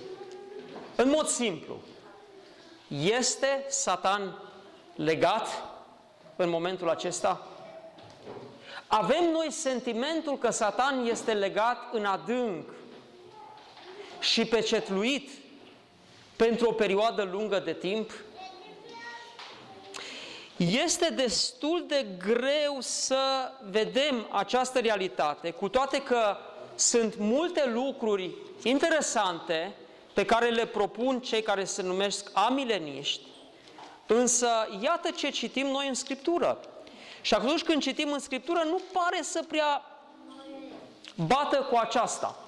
[0.95, 1.81] În mod simplu,
[2.89, 4.43] este Satan
[4.95, 5.49] legat
[6.37, 7.47] în momentul acesta?
[8.87, 12.69] Avem noi sentimentul că Satan este legat în adânc
[14.21, 15.31] și pecetluit
[16.37, 18.11] pentru o perioadă lungă de timp?
[20.57, 26.37] Este destul de greu să vedem această realitate, cu toate că
[26.75, 28.31] sunt multe lucruri
[28.63, 29.75] interesante
[30.13, 33.21] pe care le propun cei care se numesc amileniști,
[34.07, 34.49] însă
[34.83, 36.61] iată ce citim noi în Scriptură.
[37.21, 39.83] Și atunci când citim în Scriptură, nu pare să prea
[41.15, 42.39] bată cu aceasta.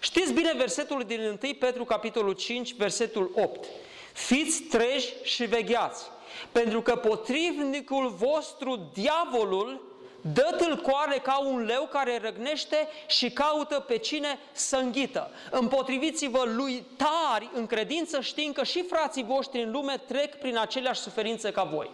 [0.00, 3.64] Știți bine versetul din 1 Petru, capitolul 5, versetul 8.
[4.12, 6.04] Fiți treji și vegheați,
[6.52, 13.96] pentru că potrivnicul vostru, diavolul, dă tâlcoare ca un leu care răgnește și caută pe
[13.98, 15.30] cine să înghită.
[15.50, 21.00] Împotriviți-vă lui tari în credință, știind că și frații voștri în lume trec prin aceleași
[21.00, 21.90] suferințe ca voi.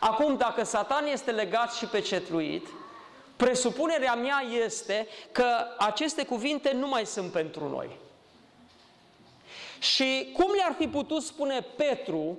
[0.00, 2.66] Acum, dacă Satan este legat și pecetluit,
[3.36, 5.46] presupunerea mea este că
[5.78, 7.88] aceste cuvinte nu mai sunt pentru noi.
[9.78, 12.38] Și cum le-ar fi putut spune Petru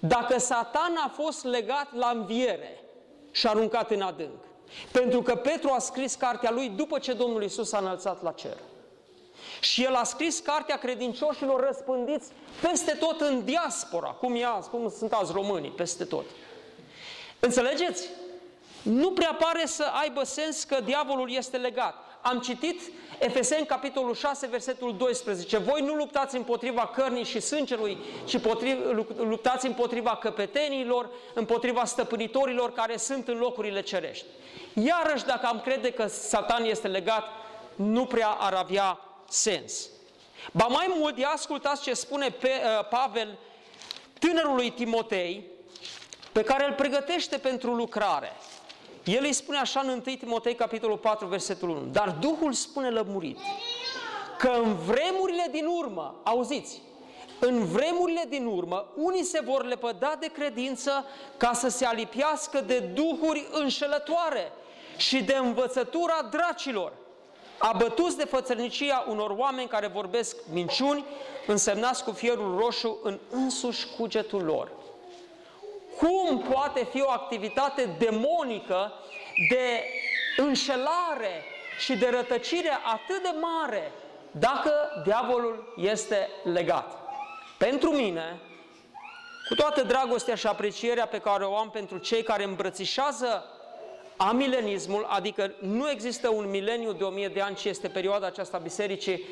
[0.00, 2.80] dacă Satan a fost legat la înviere
[3.30, 4.44] și aruncat în adânc?
[4.92, 8.56] Pentru că Petru a scris cartea lui după ce Domnul Isus a înălțat la cer.
[9.60, 14.92] Și el a scris cartea credincioșilor răspândiți peste tot în diaspora, cum, e azi, cum
[14.98, 16.24] sunt azi românii, peste tot.
[17.40, 18.08] Înțelegeți?
[18.82, 21.94] Nu prea pare să aibă sens că diavolul este legat.
[22.20, 22.80] Am citit
[23.18, 25.56] Efeseni, capitolul 6, versetul 12.
[25.56, 28.38] Voi nu luptați împotriva cărnii și sângelui, ci
[29.16, 34.24] luptați împotriva căpetenilor, împotriva stăpânitorilor care sunt în locurile cerești.
[34.74, 37.24] Iarăși, dacă am crede că Satan este legat,
[37.74, 39.88] nu prea ar avea sens.
[40.52, 43.38] Ba mai mult, ia ascultați ce spune pe, uh, Pavel
[44.18, 45.44] tânărului Timotei,
[46.32, 48.32] pe care îl pregătește pentru lucrare.
[49.04, 51.80] El îi spune așa în 1 Timotei, capitolul 4, versetul 1.
[51.92, 53.38] Dar Duhul spune lămurit
[54.38, 56.82] că în vremurile din urmă, auziți,
[57.38, 61.04] în vremurile din urmă, unii se vor lepăda de credință
[61.36, 64.52] ca să se alipiască de duhuri înșelătoare
[64.96, 66.92] și de învățătura dracilor,
[67.58, 71.04] abătuți de fățărnicia unor oameni care vorbesc minciuni,
[71.46, 74.70] însemnați cu fierul roșu în însuși cugetul lor.
[76.00, 78.92] Cum poate fi o activitate demonică
[79.50, 79.84] de
[80.36, 81.44] înșelare
[81.78, 83.92] și de rătăcire atât de mare
[84.30, 84.72] dacă
[85.04, 86.98] diavolul este legat?
[87.58, 88.40] Pentru mine,
[89.48, 93.44] cu toată dragostea și aprecierea pe care o am pentru cei care îmbrățișează
[94.16, 98.58] amilenismul, adică nu există un mileniu de o mie de ani, ci este perioada aceasta
[98.58, 99.24] bisericii,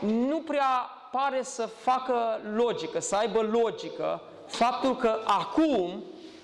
[0.00, 6.02] nu prea pare să facă logică, să aibă logică faptul că acum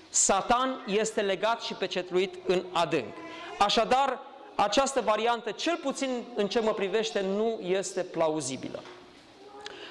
[0.09, 3.13] Satan este legat și pecetluit în adânc.
[3.59, 4.19] Așadar,
[4.55, 8.83] această variantă, cel puțin în ce mă privește, nu este plauzibilă.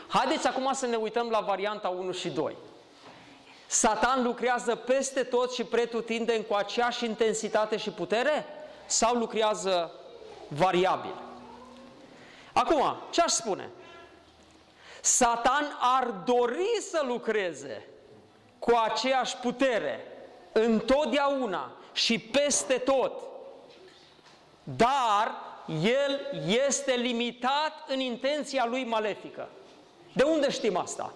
[0.08, 2.56] Haideți acum să ne uităm la varianta 1 și 2.
[3.66, 8.46] Satan lucrează peste tot și pretutindeni cu aceeași intensitate și putere?
[8.86, 9.92] Sau lucrează
[10.48, 11.14] variabil?
[12.52, 13.70] Acum, ce aș spune?
[15.00, 17.86] Satan ar dori să lucreze
[18.64, 20.06] cu aceeași putere,
[20.52, 23.12] întotdeauna și peste tot.
[24.62, 25.34] Dar
[25.82, 26.20] el
[26.66, 29.48] este limitat în intenția lui malefică.
[30.12, 31.12] De unde știm asta?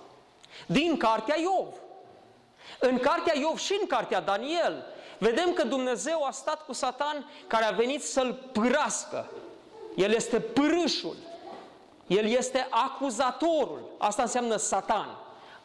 [0.66, 1.74] Din cartea Iov.
[2.78, 4.84] În cartea Iov și în cartea Daniel,
[5.18, 9.30] vedem că Dumnezeu a stat cu Satan care a venit să-l pârască.
[9.96, 11.16] El este pârâșul.
[12.06, 13.80] El este acuzatorul.
[13.98, 15.18] Asta înseamnă Satan.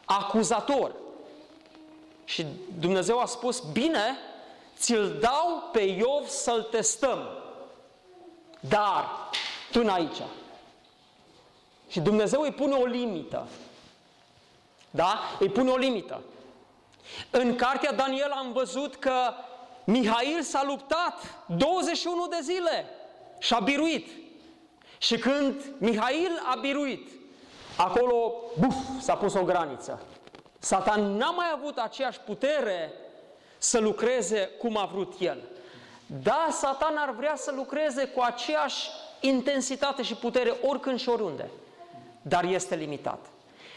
[0.04, 1.01] Acuzator.
[2.32, 2.46] Și
[2.78, 4.18] Dumnezeu a spus, bine,
[4.78, 7.28] ți-l dau pe Iov să-l testăm.
[8.60, 9.30] Dar,
[9.72, 10.22] până aici.
[11.88, 13.46] Și Dumnezeu îi pune o limită.
[14.90, 15.18] Da?
[15.38, 16.20] Îi pune o limită.
[17.30, 19.34] În cartea Daniel am văzut că
[19.84, 22.86] Mihail s-a luptat 21 de zile
[23.38, 24.08] și a biruit.
[24.98, 27.10] Și când Mihail a biruit,
[27.76, 30.02] acolo, buf, s-a pus o graniță.
[30.64, 32.92] Satan n-a mai avut aceeași putere
[33.58, 35.42] să lucreze cum a vrut el.
[36.06, 38.88] Da, Satan ar vrea să lucreze cu aceeași
[39.20, 41.50] intensitate și putere oricând și oriunde,
[42.22, 43.26] dar este limitat.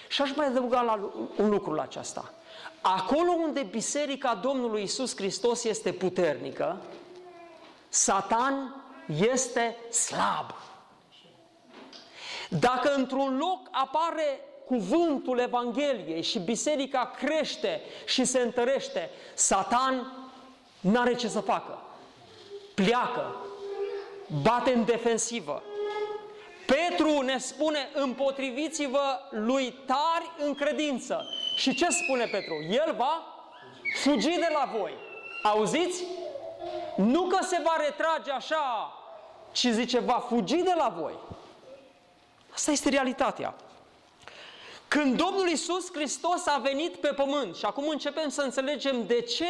[0.08, 2.34] Și aș mai adăuga la un lucru la aceasta.
[2.82, 6.82] Acolo unde Biserica Domnului Isus Hristos este puternică,
[7.90, 10.54] Satan este slab.
[12.50, 20.14] Dacă într-un loc apare cuvântul Evangheliei și biserica crește și se întărește, Satan
[20.80, 21.80] n-are ce să facă.
[22.74, 23.36] Pleacă,
[24.42, 25.64] bate în defensivă.
[26.66, 31.26] Petru ne spune, împotriviți-vă lui tari în credință.
[31.58, 32.54] Și ce spune Petru?
[32.70, 33.24] El va
[34.02, 34.94] fugi de la voi.
[35.44, 36.04] Auziți?
[36.96, 38.94] Nu că se va retrage așa,
[39.52, 41.14] ci zice, va fugi de la voi.
[42.54, 43.54] Asta este realitatea.
[44.96, 49.46] Când Domnul Isus Hristos a venit pe pământ și acum începem să înțelegem de ce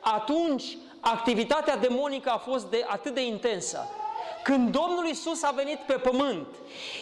[0.00, 3.88] atunci activitatea demonică a fost de, atât de intensă.
[4.42, 6.46] Când Domnul Isus a venit pe pământ,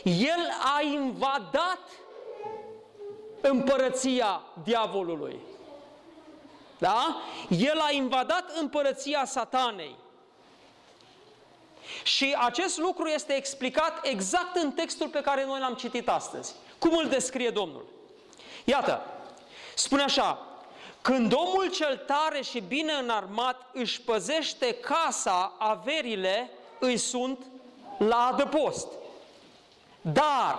[0.05, 1.81] El a invadat
[3.41, 5.41] împărăția diavolului.
[6.79, 7.16] Da?
[7.49, 9.97] El a invadat împărăția satanei.
[12.03, 16.55] Și acest lucru este explicat exact în textul pe care noi l-am citit astăzi.
[16.79, 17.85] Cum îl descrie Domnul?
[18.64, 19.07] Iată,
[19.75, 20.47] spune așa,
[21.03, 27.45] când omul cel tare și bine înarmat își păzește casa, averile îi sunt
[27.99, 28.89] la adăpost.
[30.01, 30.59] Dar,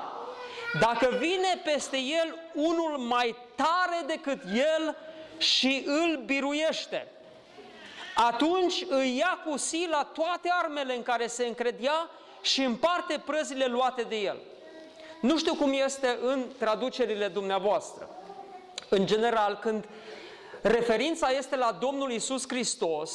[0.79, 4.95] dacă vine peste el unul mai tare decât el
[5.37, 7.07] și îl biruiește,
[8.15, 12.09] atunci îi ia cu sila toate armele în care se încredea
[12.41, 14.37] și împarte prăzile luate de el.
[15.25, 18.09] Nu știu cum este în traducerile dumneavoastră.
[18.89, 19.85] În general, când
[20.61, 23.11] referința este la Domnul Isus Hristos,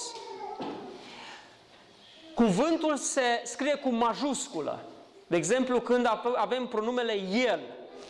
[2.35, 4.79] cuvântul se scrie cu majusculă.
[5.27, 6.07] De exemplu, când
[6.37, 7.61] avem pronumele El,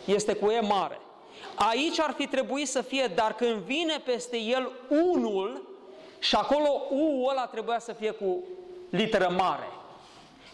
[0.05, 0.99] este cu E mare.
[1.55, 5.69] Aici ar fi trebuit să fie, dar când vine peste El unul,
[6.19, 8.43] și acolo U ăla trebuia să fie cu
[8.89, 9.67] literă mare.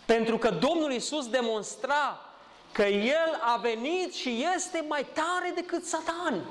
[0.05, 2.21] Pentru că Domnul Isus demonstra
[2.71, 6.45] că El a venit și este mai tare decât Satan.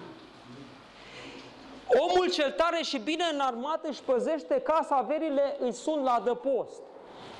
[1.88, 6.80] Omul cel tare și bine înarmat își păzește casa, averile îi sunt la adăpost.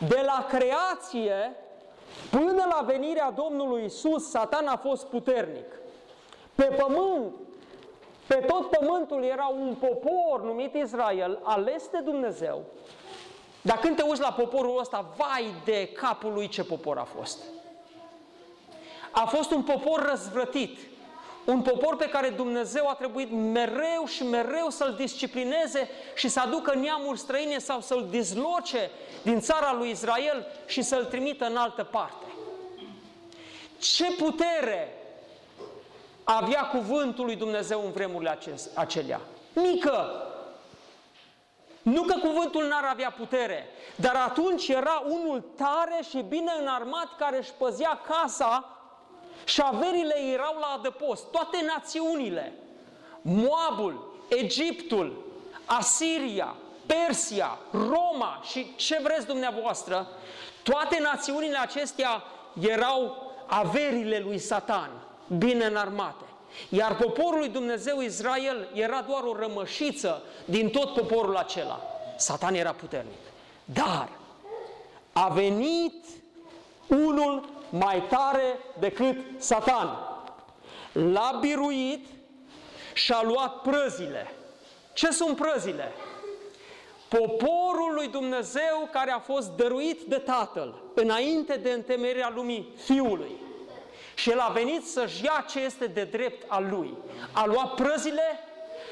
[0.09, 1.57] De la creație
[2.31, 5.75] până la venirea Domnului Isus, Satan a fost puternic.
[6.55, 7.35] Pe pământ,
[8.27, 12.63] pe tot pământul era un popor numit Israel, ales de Dumnezeu.
[13.63, 17.39] Dar când te uiți la poporul ăsta, vai de capul lui ce popor a fost.
[19.19, 20.79] A fost un popor răzvrătit,
[21.45, 26.75] un popor pe care Dumnezeu a trebuit mereu și mereu să-l disciplineze și să aducă
[26.75, 28.91] neamuri străine sau să-l dizloce
[29.23, 32.25] din țara lui Israel și să-l trimită în altă parte.
[33.79, 34.93] Ce putere
[36.25, 38.39] avea cuvântul lui Dumnezeu în vremurile
[38.75, 39.21] acelea?
[39.53, 40.23] Mică!
[41.83, 47.39] Nu că cuvântul n-ar avea putere, dar atunci era unul tare și bine înarmat care
[47.39, 48.76] își păzea casa
[49.47, 51.25] și averile erau la adăpost.
[51.31, 52.53] Toate națiunile,
[53.23, 55.25] Moabul, Egiptul,
[55.65, 56.55] Asiria,
[56.87, 60.09] Persia, Roma și ce vreți dumneavoastră,
[60.63, 62.23] toate națiunile acestea
[62.61, 64.91] erau averile lui Satan,
[65.39, 66.25] bine înarmate.
[66.69, 71.81] Iar poporul lui Dumnezeu Israel era doar o rămășiță din tot poporul acela.
[72.17, 73.19] Satan era puternic.
[73.65, 74.09] Dar
[75.13, 76.05] a venit
[76.89, 79.99] unul mai tare decât Satan.
[80.93, 82.07] L-a biruit
[82.93, 84.31] și a luat prăzile.
[84.93, 85.93] Ce sunt prăzile?
[87.09, 93.45] Poporul lui Dumnezeu care a fost dăruit de Tatăl înainte de întemeierea lumii Fiului.
[94.15, 96.95] Și el a venit să-și ia ce este de drept al lui.
[97.33, 98.39] A luat prăzile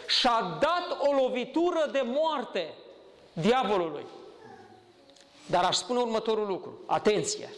[0.06, 2.74] și a dat o lovitură de moarte
[3.32, 4.06] diavolului.
[5.46, 6.78] Dar aș spune următorul lucru.
[6.86, 7.48] Atenție!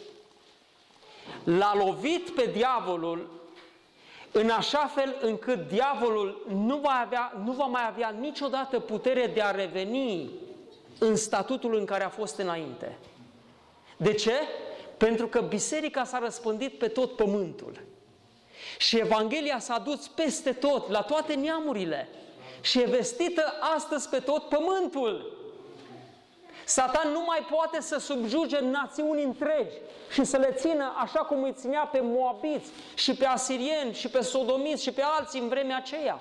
[1.44, 3.36] L-a lovit pe diavolul
[4.38, 9.42] în așa fel încât diavolul nu va, avea, nu va mai avea niciodată putere de
[9.42, 10.30] a reveni
[10.98, 12.98] în statutul în care a fost înainte.
[13.96, 14.32] De ce?
[14.96, 17.80] Pentru că biserica s-a răspândit pe tot pământul.
[18.78, 22.08] Și Evanghelia s-a dus peste tot, la toate neamurile.
[22.60, 25.36] Și e vestită astăzi pe tot pământul.
[26.68, 29.74] Satan nu mai poate să subjuge națiuni întregi
[30.12, 34.20] și să le țină așa cum îi ținea pe moabiți și pe asirieni și pe
[34.20, 36.20] sodomiți și pe alții în vremea aceea.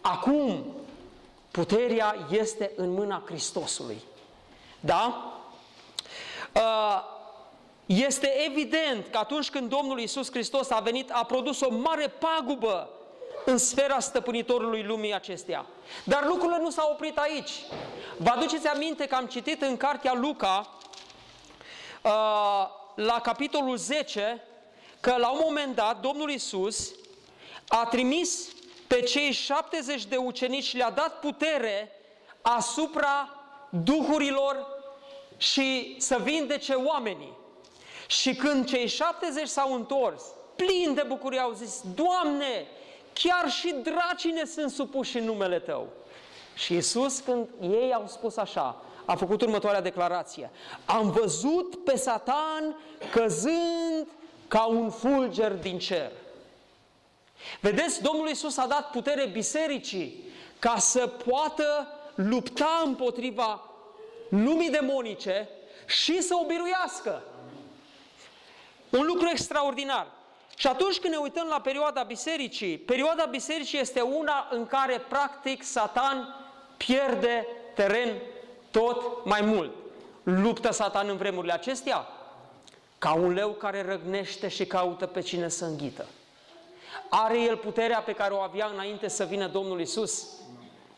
[0.00, 0.64] Acum,
[1.50, 4.02] puterea este în mâna Hristosului.
[4.80, 5.32] Da?
[6.54, 7.02] Uh,
[7.86, 12.90] este evident că atunci când Domnul Iisus Hristos a venit, a produs o mare pagubă
[13.46, 15.66] în sfera stăpânitorului lumii acesteia.
[16.04, 17.50] Dar lucrurile nu s-au oprit aici.
[18.16, 20.76] Vă aduceți aminte că am citit în cartea Luca,
[22.02, 22.12] uh,
[22.94, 24.42] la capitolul 10,
[25.00, 26.92] că la un moment dat Domnul Isus
[27.68, 28.48] a trimis
[28.86, 31.92] pe cei 70 de ucenici și le-a dat putere
[32.40, 33.30] asupra
[33.70, 34.66] duhurilor
[35.36, 37.36] și să vindece oamenii.
[38.06, 40.22] Și când cei 70 s-au întors,
[40.56, 42.66] plini de bucurie, au zis, Doamne,
[43.22, 45.88] chiar și dracii ne sunt supuși în numele Tău.
[46.54, 50.50] Și Isus, când ei au spus așa, a făcut următoarea declarație.
[50.84, 52.76] Am văzut pe Satan
[53.10, 54.06] căzând
[54.48, 56.12] ca un fulger din cer.
[57.60, 60.24] Vedeți, Domnul Isus a dat putere bisericii
[60.58, 63.70] ca să poată lupta împotriva
[64.28, 65.48] lumii demonice
[65.86, 67.22] și să o biruiască.
[68.90, 70.15] Un lucru extraordinar.
[70.56, 75.62] Și atunci când ne uităm la perioada bisericii, perioada bisericii este una în care practic
[75.62, 76.34] Satan
[76.76, 78.16] pierde teren
[78.70, 79.70] tot mai mult.
[80.22, 82.06] Luptă Satan în vremurile acestea?
[82.98, 86.06] Ca un leu care răgnește și caută pe cine să înghită.
[87.08, 90.26] Are el puterea pe care o avea înainte să vină Domnul Isus?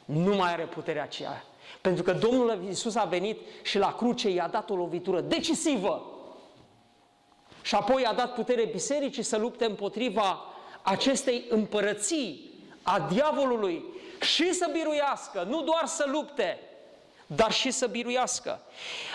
[0.04, 1.44] Nu mai are puterea aceea.
[1.80, 6.17] Pentru că Domnul Isus a venit și la cruce i-a dat o lovitură decisivă.
[7.68, 10.44] Și apoi a dat putere bisericii să lupte împotriva
[10.82, 12.50] acestei împărății
[12.82, 13.84] a diavolului
[14.20, 16.60] și să biruiască, nu doar să lupte,
[17.26, 18.60] dar și să biruiască.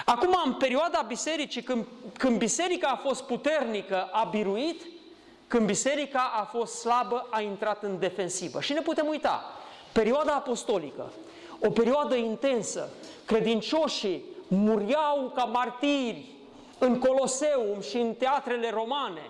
[0.06, 1.86] Acum, în perioada bisericii, când,
[2.18, 4.82] când biserica a fost puternică, a biruit,
[5.48, 8.62] când biserica a fost slabă, a intrat în defensivă.
[8.62, 9.44] Și ne putem uita,
[9.92, 11.12] perioada apostolică,
[11.60, 12.90] o perioadă intensă,
[13.26, 16.33] credincioșii muriau ca martiri
[16.84, 19.30] în Coloseum și în teatrele romane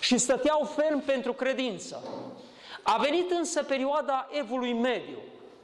[0.00, 2.02] și stăteau ferm pentru credință.
[2.82, 5.18] A venit însă perioada evului mediu,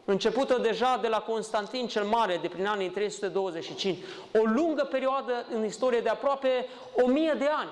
[0.04, 3.98] începută deja de la Constantin cel Mare, de prin anii 325,
[4.32, 6.66] o lungă perioadă în istorie de aproape
[7.02, 7.70] o mie de ani,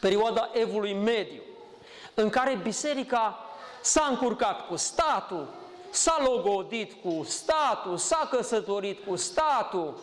[0.00, 1.42] perioada evului mediu,
[2.14, 3.38] în care biserica
[3.80, 5.46] s-a încurcat cu statul,
[5.90, 9.98] s-a logodit cu statul, s-a căsătorit cu statul,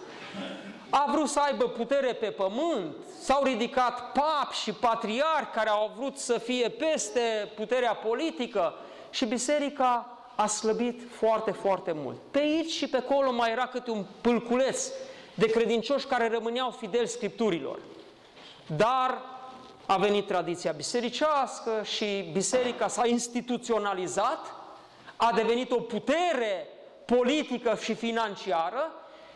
[0.89, 6.17] a vrut să aibă putere pe pământ, s-au ridicat papi și patriarhi care au vrut
[6.17, 8.73] să fie peste puterea politică
[9.09, 12.17] și biserica a slăbit foarte, foarte mult.
[12.31, 14.87] Pe aici și pe acolo mai era câte un pâlculeț
[15.33, 17.79] de credincioși care rămâneau fideli Scripturilor.
[18.75, 19.21] Dar
[19.85, 24.53] a venit tradiția bisericească și biserica s-a instituționalizat,
[25.15, 26.67] a devenit o putere
[27.05, 28.91] politică și financiară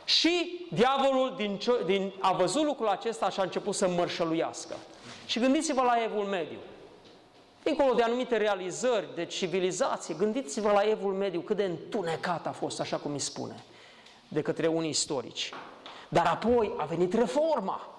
[0.09, 4.75] și diavolul din, din, a văzut lucrul acesta și a început să mărșăluiască.
[5.25, 6.57] Și gândiți-vă la Evul Mediu.
[7.63, 12.79] Dincolo de anumite realizări de civilizație, gândiți-vă la Evul Mediu, cât de întunecat a fost,
[12.79, 13.63] așa cum îi spune,
[14.27, 15.53] de către unii istorici.
[16.07, 17.89] Dar apoi a venit reforma.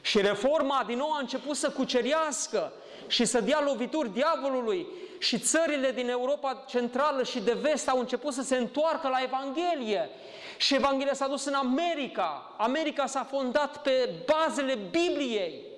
[0.00, 2.72] Și reforma din nou a început să cucerească
[3.10, 4.86] și să dea lovituri diavolului
[5.18, 10.10] și țările din Europa Centrală și de Vest au început să se întoarcă la Evanghelie
[10.56, 12.54] și Evanghelia s-a dus în America.
[12.56, 15.68] America s-a fondat pe bazele Bibliei.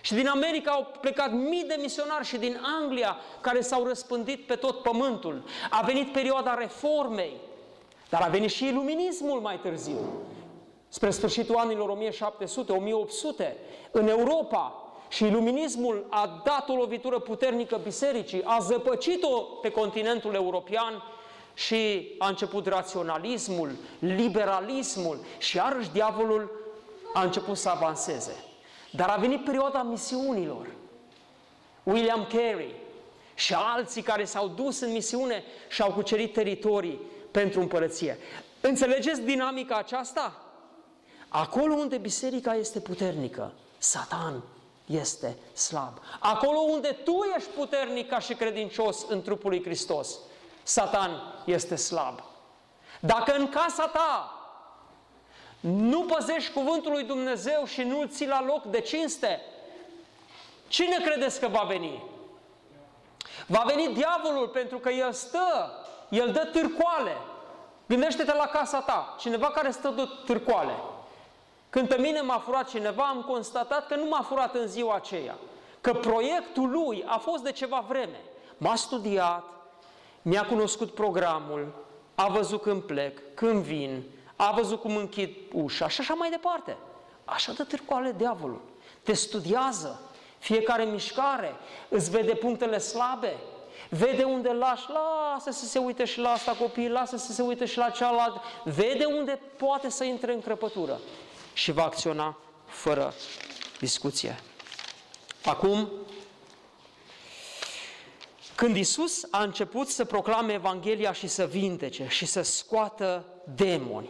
[0.00, 4.54] Și din America au plecat mii de misionari și din Anglia care s-au răspândit pe
[4.54, 5.44] tot pământul.
[5.70, 7.36] A venit perioada reformei,
[8.08, 9.98] dar a venit și iluminismul mai târziu.
[10.88, 13.52] Spre sfârșitul anilor 1700-1800,
[13.90, 14.81] în Europa,
[15.12, 21.02] și iluminismul a dat o lovitură puternică bisericii, a zăpăcit-o pe continentul european
[21.54, 26.50] și a început raționalismul, liberalismul și iarăși diavolul
[27.14, 28.44] a început să avanseze.
[28.90, 30.66] Dar a venit perioada misiunilor.
[31.82, 32.74] William Carey
[33.34, 37.00] și alții care s-au dus în misiune și au cucerit teritorii
[37.30, 38.18] pentru împărăție.
[38.60, 40.42] Înțelegeți dinamica aceasta?
[41.28, 44.42] Acolo unde biserica este puternică, Satan
[45.00, 45.98] este slab.
[46.18, 50.18] Acolo unde tu ești puternic ca și credincios în trupul lui Hristos,
[50.62, 52.22] Satan este slab.
[53.00, 54.36] Dacă în casa ta
[55.60, 59.40] nu păzești cuvântul lui Dumnezeu și nu-l ții la loc de cinste,
[60.68, 62.04] cine credeți că va veni?
[63.46, 65.72] Va veni diavolul pentru că el stă,
[66.08, 67.16] el dă târcoale.
[67.86, 70.72] Gândește-te la casa ta, cineva care stă de târcoale.
[71.72, 75.34] Când pe mine m-a furat cineva, am constatat că nu m-a furat în ziua aceea.
[75.80, 78.20] Că proiectul lui a fost de ceva vreme.
[78.56, 79.44] M-a studiat,
[80.22, 81.72] mi-a cunoscut programul,
[82.14, 84.02] a văzut când plec, când vin,
[84.36, 86.76] a văzut cum închid ușa și așa mai departe.
[87.24, 88.60] Așa de târcoale diavolul.
[89.02, 90.00] Te studiază
[90.38, 91.54] fiecare mișcare,
[91.88, 93.36] îți vede punctele slabe,
[93.88, 97.64] vede unde lași, lasă să se uite și la asta copii, lasă să se uite
[97.64, 101.00] și la cealaltă, vede unde poate să intre în crăpătură
[101.52, 103.14] și va acționa fără
[103.78, 104.40] discuție.
[105.44, 105.88] Acum,
[108.54, 113.24] când Isus a început să proclame Evanghelia și să vindece și să scoată
[113.54, 114.08] demoni,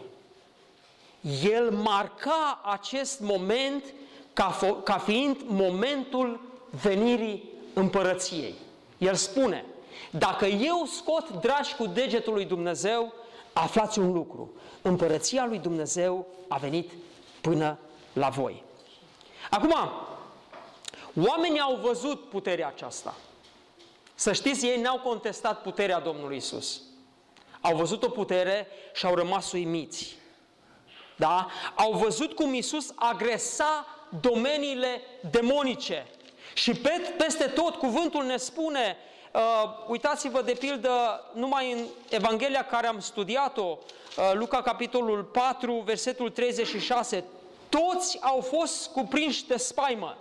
[1.43, 3.85] El marca acest moment
[4.33, 6.41] ca, ca fiind momentul
[6.83, 8.55] venirii împărăției.
[8.99, 9.65] El spune,
[10.11, 13.13] dacă eu scot dragi cu degetul lui Dumnezeu,
[13.53, 14.51] aflați un lucru,
[14.83, 16.91] împărăția lui Dumnezeu a venit
[17.43, 17.79] până
[18.13, 18.65] la voi.
[19.51, 19.75] Acum,
[21.29, 23.15] oamenii au văzut puterea aceasta.
[24.15, 26.81] Să știți, ei n-au contestat puterea Domnului Isus.
[27.61, 30.17] Au văzut o putere și au rămas uimiți.
[31.17, 31.47] da?
[31.75, 33.87] au văzut cum Isus agresa
[34.21, 36.07] domeniile demonice.
[36.55, 39.12] Și pe, peste tot cuvântul ne spune, uh,
[39.87, 43.79] uitați-vă de pildă numai în Evanghelia care am studiat-o,
[44.17, 47.25] uh, Luca capitolul 4, versetul 36,
[47.69, 50.17] toți au fost cuprinși de spaimă.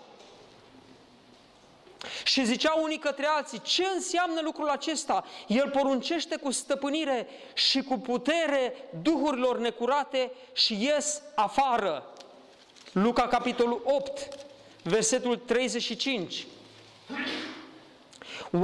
[2.24, 5.26] Și ziceau unii către alții, ce înseamnă lucrul acesta?
[5.48, 12.14] El poruncește cu stăpânire și cu putere duhurilor necurate și ies afară.
[12.92, 14.28] Luca capitolul 8,
[14.84, 16.48] versetul 35.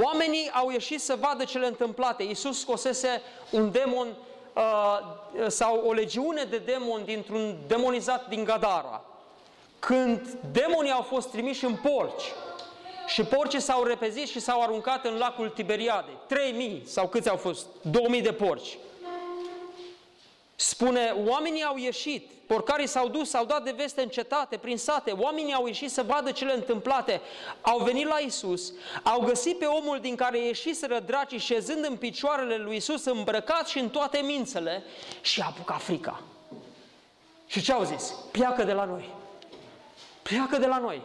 [0.02, 2.22] Oamenii au ieșit să vadă cele întâmplate.
[2.22, 4.06] Iisus scosese un demon
[4.54, 9.04] uh, sau o legiune de demoni dintr-un demonizat din Gadara.
[9.78, 12.32] Când demonii au fost trimiși în porci,
[13.06, 16.10] și porcii s-au repezit și s-au aruncat în lacul Tiberiade.
[16.26, 17.66] 3000 sau câți au fost?
[17.82, 18.78] 2000 de porci.
[20.60, 25.10] Spune, oamenii au ieșit, porcarii s-au dus, s-au dat de veste în cetate, prin sate,
[25.10, 27.20] oamenii au ieșit să vadă cele întâmplate,
[27.60, 32.56] au venit la Isus, au găsit pe omul din care ieșiseră dracii șezând în picioarele
[32.56, 34.82] lui Isus, îmbrăcat și în toate mințele
[35.20, 36.22] și a apucat frica.
[37.46, 38.14] Și ce au zis?
[38.30, 39.14] Pleacă de la noi.
[40.22, 41.02] Pleacă de la noi.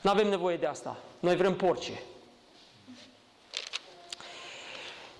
[0.00, 0.96] Nu avem nevoie de asta.
[1.20, 1.92] Noi vrem porci.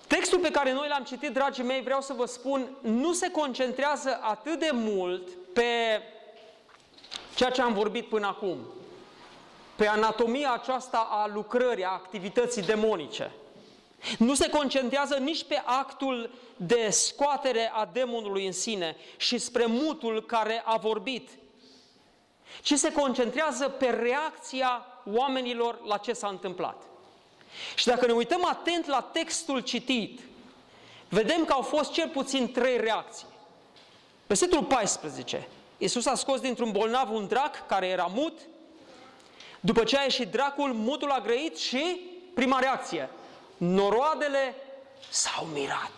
[0.07, 4.19] Textul pe care noi l-am citit, dragii mei, vreau să vă spun, nu se concentrează
[4.21, 6.01] atât de mult pe
[7.35, 8.57] ceea ce am vorbit până acum,
[9.75, 13.31] pe anatomia aceasta a lucrării, a activității demonice.
[14.17, 20.25] Nu se concentrează nici pe actul de scoatere a demonului în sine și spre mutul
[20.25, 21.29] care a vorbit,
[22.61, 26.83] ci se concentrează pe reacția oamenilor la ce s-a întâmplat.
[27.75, 30.19] Și dacă ne uităm atent la textul citit,
[31.09, 33.27] vedem că au fost cel puțin trei reacții.
[34.27, 35.47] Versetul 14.
[35.77, 38.39] Iisus a scos dintr-un bolnav un drac care era mut.
[39.59, 41.99] După ce a ieșit dracul, mutul a grăit și
[42.33, 43.09] prima reacție.
[43.57, 44.55] Noroadele
[45.09, 45.91] s-au mirat.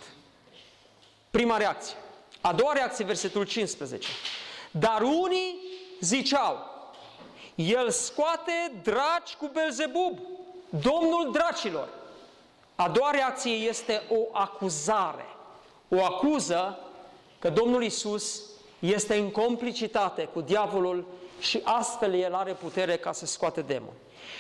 [1.30, 1.96] Prima reacție.
[2.42, 4.08] A doua reacție, versetul 15.
[4.72, 5.58] Dar unii
[6.00, 6.76] ziceau,
[7.56, 10.20] el scoate draci cu Belzebub,
[10.70, 11.90] domnul dracilor.
[12.76, 15.26] A doua reacție este o acuzare.
[15.90, 16.80] O acuză
[17.40, 18.42] că Domnul Isus
[18.80, 21.06] este în complicitate cu diavolul
[21.40, 23.94] și astfel el are putere ca să scoate demon.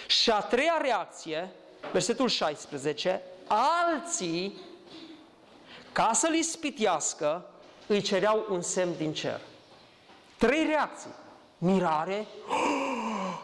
[0.07, 1.49] Și a treia reacție,
[1.91, 4.57] versetul 16, alții,
[5.91, 7.49] ca să-l ispitească,
[7.87, 9.39] îi cereau un semn din cer.
[10.37, 11.13] Trei reacții
[11.57, 12.27] mirare,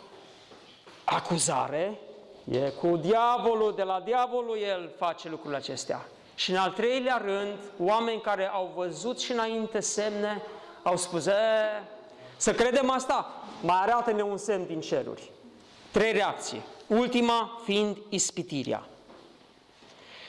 [1.04, 2.00] acuzare,
[2.52, 6.06] e cu diavolul, de la diavolul el face lucrurile acestea.
[6.36, 10.42] Și în al treilea rând, oameni care au văzut și înainte semne,
[10.84, 11.34] au spus, e,
[12.38, 15.32] să credem asta, mai arată-ne un semn din ceruri.
[15.92, 16.62] Trei reacții.
[16.88, 18.88] Ultima fiind ispitirea.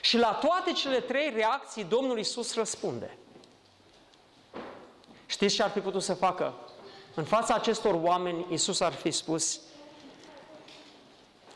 [0.01, 3.17] Și la toate cele trei reacții, Domnul Isus răspunde.
[5.25, 6.53] Știți ce ar fi putut să facă?
[7.15, 9.59] În fața acestor oameni, Iisus ar fi spus,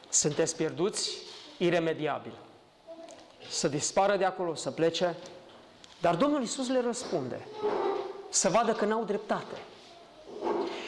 [0.10, 1.12] sunteți pierduți
[1.58, 2.34] iremediabil.
[3.50, 5.16] Să dispară de acolo, să plece.
[6.02, 7.48] Dar Domnul Iisus le răspunde,
[8.30, 9.56] să vadă că n-au dreptate.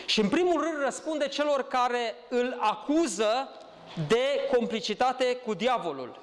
[0.06, 3.50] Și în primul rând răspunde celor care îl acuză
[4.08, 6.20] de complicitate cu diavolul.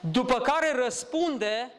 [0.00, 1.72] După care răspunde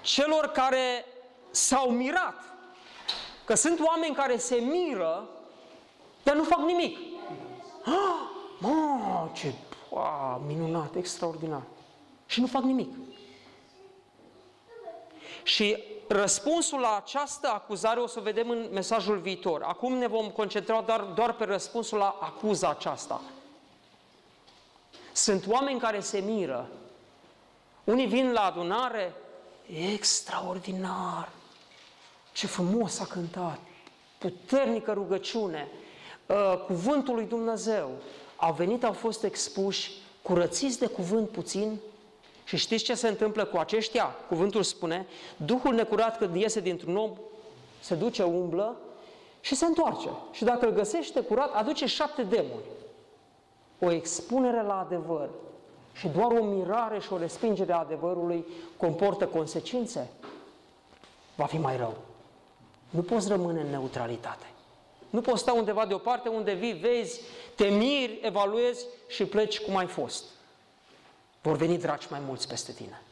[0.00, 1.04] celor care
[1.50, 2.54] s-au mirat
[3.44, 5.28] Că sunt oameni care se miră,
[6.22, 6.98] dar nu fac nimic.
[7.84, 8.33] Ah,
[8.68, 9.52] mă, ce
[9.90, 11.62] wow, minunat, extraordinar.
[12.26, 12.94] Și nu fac nimic.
[15.42, 19.62] Și răspunsul la această acuzare o să vedem în mesajul viitor.
[19.62, 23.20] Acum ne vom concentra doar, doar pe răspunsul la acuza aceasta.
[25.12, 26.68] Sunt oameni care se miră.
[27.84, 29.14] Unii vin la adunare,
[29.92, 31.28] extraordinar,
[32.32, 33.58] ce frumos a cântat!
[34.18, 35.68] Puternică rugăciune,
[36.26, 37.90] uh, cuvântul lui Dumnezeu.
[38.44, 39.92] Au venit, au fost expuși,
[40.22, 41.78] curățiți de cuvânt puțin
[42.44, 44.04] și știți ce se întâmplă cu aceștia?
[44.28, 47.10] Cuvântul spune, Duhul necurat când iese dintr-un om,
[47.80, 48.76] se duce, umblă
[49.40, 50.08] și se întoarce.
[50.32, 52.64] Și dacă îl găsește curat, aduce șapte demoni.
[53.78, 55.28] O expunere la adevăr
[55.92, 58.44] și doar o mirare și o respingere a adevărului
[58.76, 60.10] comportă consecințe.
[61.34, 61.94] Va fi mai rău.
[62.90, 64.46] Nu poți rămâne în neutralitate.
[65.14, 67.20] Nu poți sta undeva deoparte unde vii, vezi,
[67.54, 70.24] te miri, evaluezi și pleci cum ai fost.
[71.42, 73.02] Vor veni draci mai mulți peste tine.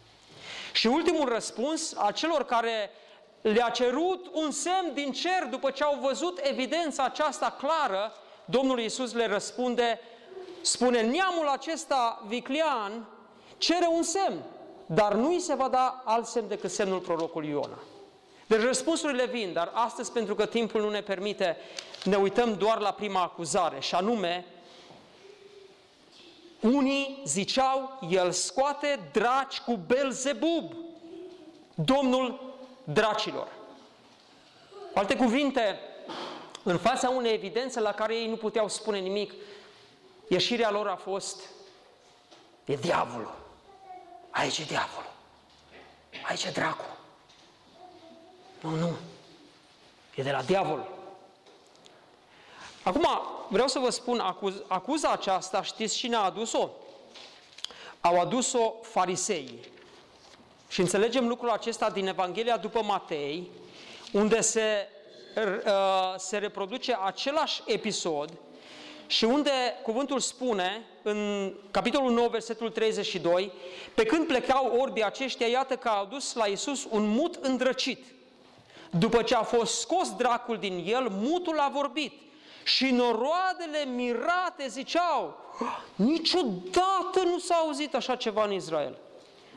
[0.72, 2.90] Și ultimul răspuns a celor care
[3.40, 8.12] le-a cerut un semn din cer după ce au văzut evidența aceasta clară,
[8.44, 10.00] Domnul Iisus le răspunde,
[10.60, 13.06] spune, neamul acesta viclian
[13.58, 14.42] cere un semn,
[14.86, 17.78] dar nu îi se va da alt semn decât semnul prorocului Iona.
[18.46, 21.56] Deci răspunsurile vin, dar astăzi, pentru că timpul nu ne permite,
[22.04, 24.46] ne uităm doar la prima acuzare, și anume,
[26.60, 30.74] unii ziceau, el scoate draci cu Belzebub,
[31.74, 33.48] domnul dracilor.
[34.92, 35.78] Cu alte cuvinte,
[36.62, 39.32] în fața unei evidențe la care ei nu puteau spune nimic,
[40.28, 41.40] ieșirea lor a fost,
[42.64, 43.34] e diavolul.
[44.30, 45.10] Aici e diavolul.
[46.28, 46.84] Aici e dracu.
[48.62, 48.96] Nu, nu.
[50.14, 50.88] E de la diavol.
[52.82, 53.06] Acum,
[53.48, 56.70] vreau să vă spun, acuz, acuza aceasta, știți cine a adus-o?
[58.00, 59.58] Au adus-o farisei.
[60.68, 63.50] Și înțelegem lucrul acesta din Evanghelia după Matei,
[64.12, 64.88] unde se,
[65.36, 68.30] uh, se reproduce același episod
[69.06, 69.50] și unde
[69.82, 73.52] cuvântul spune, în capitolul 9, versetul 32,
[73.94, 78.04] pe când plecau orbii aceștia, iată că au dus la Isus un mut îndrăcit.
[78.98, 82.12] După ce a fost scos dracul din el, mutul a vorbit.
[82.64, 85.36] Și noroadele mirate ziceau,
[85.94, 88.98] niciodată nu s-a auzit așa ceva în Israel.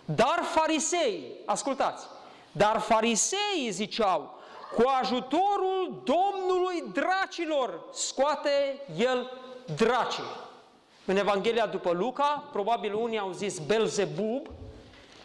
[0.05, 2.05] Dar farisei, ascultați,
[2.51, 4.39] dar farisei ziceau,
[4.75, 9.31] cu ajutorul Domnului dracilor scoate el
[9.75, 10.23] dracii.
[11.05, 14.47] În Evanghelia după Luca, probabil unii au zis Belzebub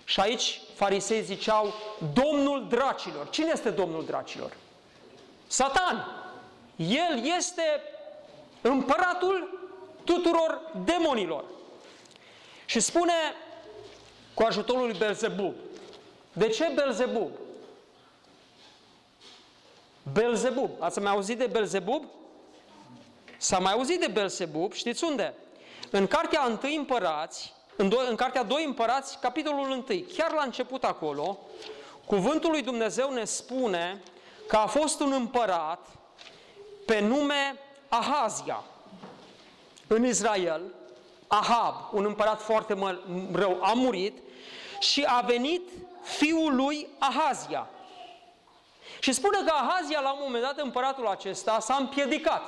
[0.04, 1.74] și aici farisei ziceau
[2.12, 3.30] Domnul dracilor.
[3.30, 4.56] Cine este Domnul dracilor?
[5.46, 6.06] Satan.
[6.76, 7.62] El este
[8.60, 9.58] împăratul
[10.04, 11.44] tuturor demonilor.
[12.64, 13.12] Și spune
[14.34, 15.54] cu ajutorul lui Belzebub.
[16.32, 17.30] De ce Belzebub?
[20.12, 20.70] Belzebub.
[20.78, 22.04] Ați mai auzit de Belzebub?
[23.36, 25.34] S-a mai auzit de Belzebub, știți unde?
[25.90, 29.84] În cartea 1 împărați, în, do- în cartea 2 împărați, capitolul 1,
[30.16, 31.38] chiar la început acolo,
[32.06, 34.02] cuvântul lui Dumnezeu ne spune
[34.46, 35.86] că a fost un împărat
[36.86, 37.58] pe nume
[37.88, 38.62] Ahazia
[39.86, 40.60] în Israel,
[41.26, 42.76] Ahab, un împărat foarte
[43.32, 44.18] rău, a murit
[44.80, 45.68] și a venit
[46.02, 47.68] fiul lui Ahazia.
[48.98, 52.42] Și spune că Ahazia, la un moment dat, împăratul acesta s-a împiedicat.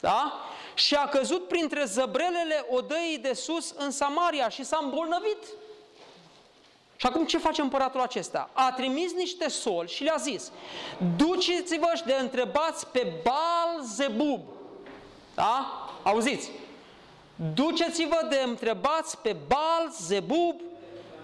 [0.00, 0.32] Da?
[0.74, 5.44] Și a căzut printre zăbrelele odăii de sus în Samaria și s-a îmbolnăvit.
[6.96, 8.50] Și acum ce face împăratul acesta?
[8.52, 10.52] A trimis niște soli și le-a zis,
[11.16, 14.40] duceți-vă și de întrebați pe Baal Zebub.
[15.34, 15.88] Da?
[16.02, 16.50] Auziți?
[17.54, 20.60] Duceți-vă de întrebați pe Baal Zebub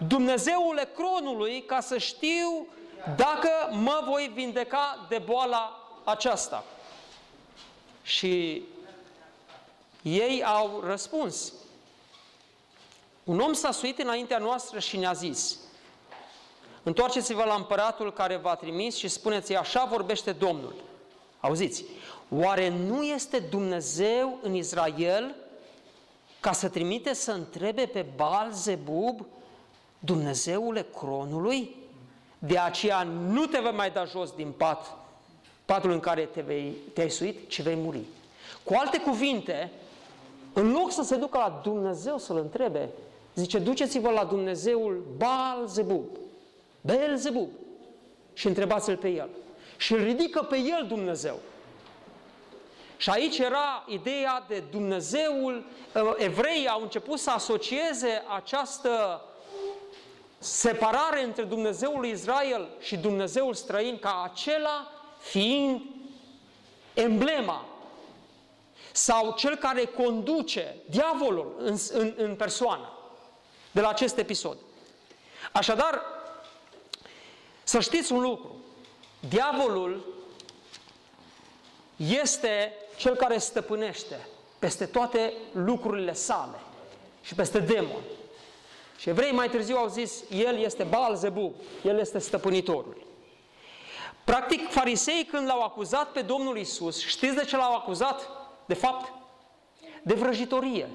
[0.07, 2.67] Dumnezeule cronului ca să știu
[3.17, 6.65] dacă mă voi vindeca de boala aceasta.
[8.03, 8.63] Și
[10.03, 11.53] ei au răspuns.
[13.25, 15.59] Un om s-a suit înaintea noastră și ne-a zis,
[16.83, 20.75] întoarceți-vă la împăratul care v-a trimis și spuneți așa vorbește Domnul.
[21.41, 21.85] Auziți,
[22.31, 25.35] oare nu este Dumnezeu în Israel
[26.41, 29.27] ca să trimite să întrebe pe Baal Zebub
[29.99, 31.77] Dumnezeule cronului,
[32.39, 34.97] de aceea nu te vei mai da jos din pat,
[35.65, 38.01] patul în care te vei, te-ai suit, ci vei muri.
[38.63, 39.71] Cu alte cuvinte,
[40.59, 42.89] în loc să se ducă la Dumnezeu să-L întrebe,
[43.35, 46.07] zice, duceți-vă la Dumnezeul Baal Zebub,
[46.81, 47.49] Bel Zebub,
[48.33, 49.29] și întrebați-L pe El.
[49.77, 51.39] Și îl ridică pe El Dumnezeu.
[52.97, 55.65] Și aici era ideea de Dumnezeul,
[56.17, 59.23] evreii au început să asocieze această
[60.39, 65.81] separare între Dumnezeul lui Israel și Dumnezeul străin ca acela fiind
[66.95, 67.65] emblema
[68.93, 72.93] sau cel care conduce diavolul în, în, în persoană
[73.71, 74.57] de la acest episod.
[75.53, 76.03] Așadar,
[77.63, 78.57] să știți un lucru,
[79.29, 80.05] diavolul
[81.97, 84.29] este cel care stăpânește
[84.59, 86.61] peste toate lucrurile sale
[87.23, 88.07] și peste demoni.
[88.99, 93.07] Și evrei mai târziu au zis, el este Baal Zebub, el este stăpânitorul.
[94.25, 98.31] Practic, farisei când l-au acuzat pe Domnul Isus, știți de ce l-au acuzat?
[98.69, 99.13] De fapt,
[100.03, 100.89] de vrăjitorie.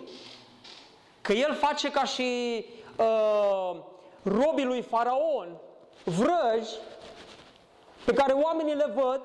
[1.21, 2.65] Că el face ca și
[2.97, 3.79] uh,
[4.23, 5.57] robii lui Faraon,
[6.03, 6.75] vrăji
[8.05, 9.21] pe care oamenii le văd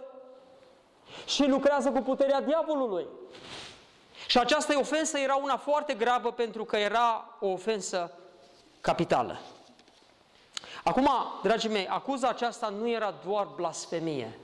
[1.27, 3.07] și lucrează cu puterea diavolului.
[4.27, 8.13] Și această ofensă era una foarte gravă pentru că era o ofensă
[8.81, 9.39] capitală.
[10.85, 11.09] Acum,
[11.43, 14.39] dragii mei, acuza aceasta nu era doar blasfemie.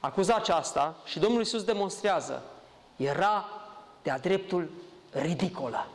[0.00, 2.42] Acuza aceasta, și Domnul Iisus demonstrează,
[2.96, 3.48] era
[4.02, 4.70] de-a dreptul
[5.10, 5.86] ridicolă.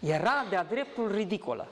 [0.00, 1.68] Era de-a dreptul ridicolă.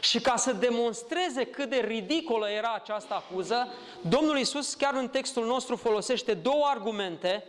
[0.00, 3.68] Și ca să demonstreze cât de ridicolă era această acuză,
[4.00, 7.44] Domnul Iisus chiar în textul nostru folosește două argumente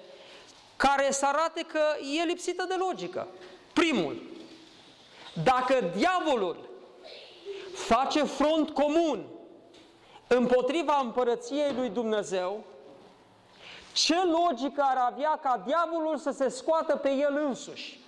[0.75, 1.81] care să arate că
[2.19, 3.27] e lipsită de logică.
[3.73, 4.21] Primul,
[5.43, 6.69] dacă diavolul
[7.73, 9.25] face front comun
[10.27, 12.63] împotriva împărăției lui Dumnezeu,
[13.93, 17.99] ce logică ar avea ca diavolul să se scoată pe el însuși?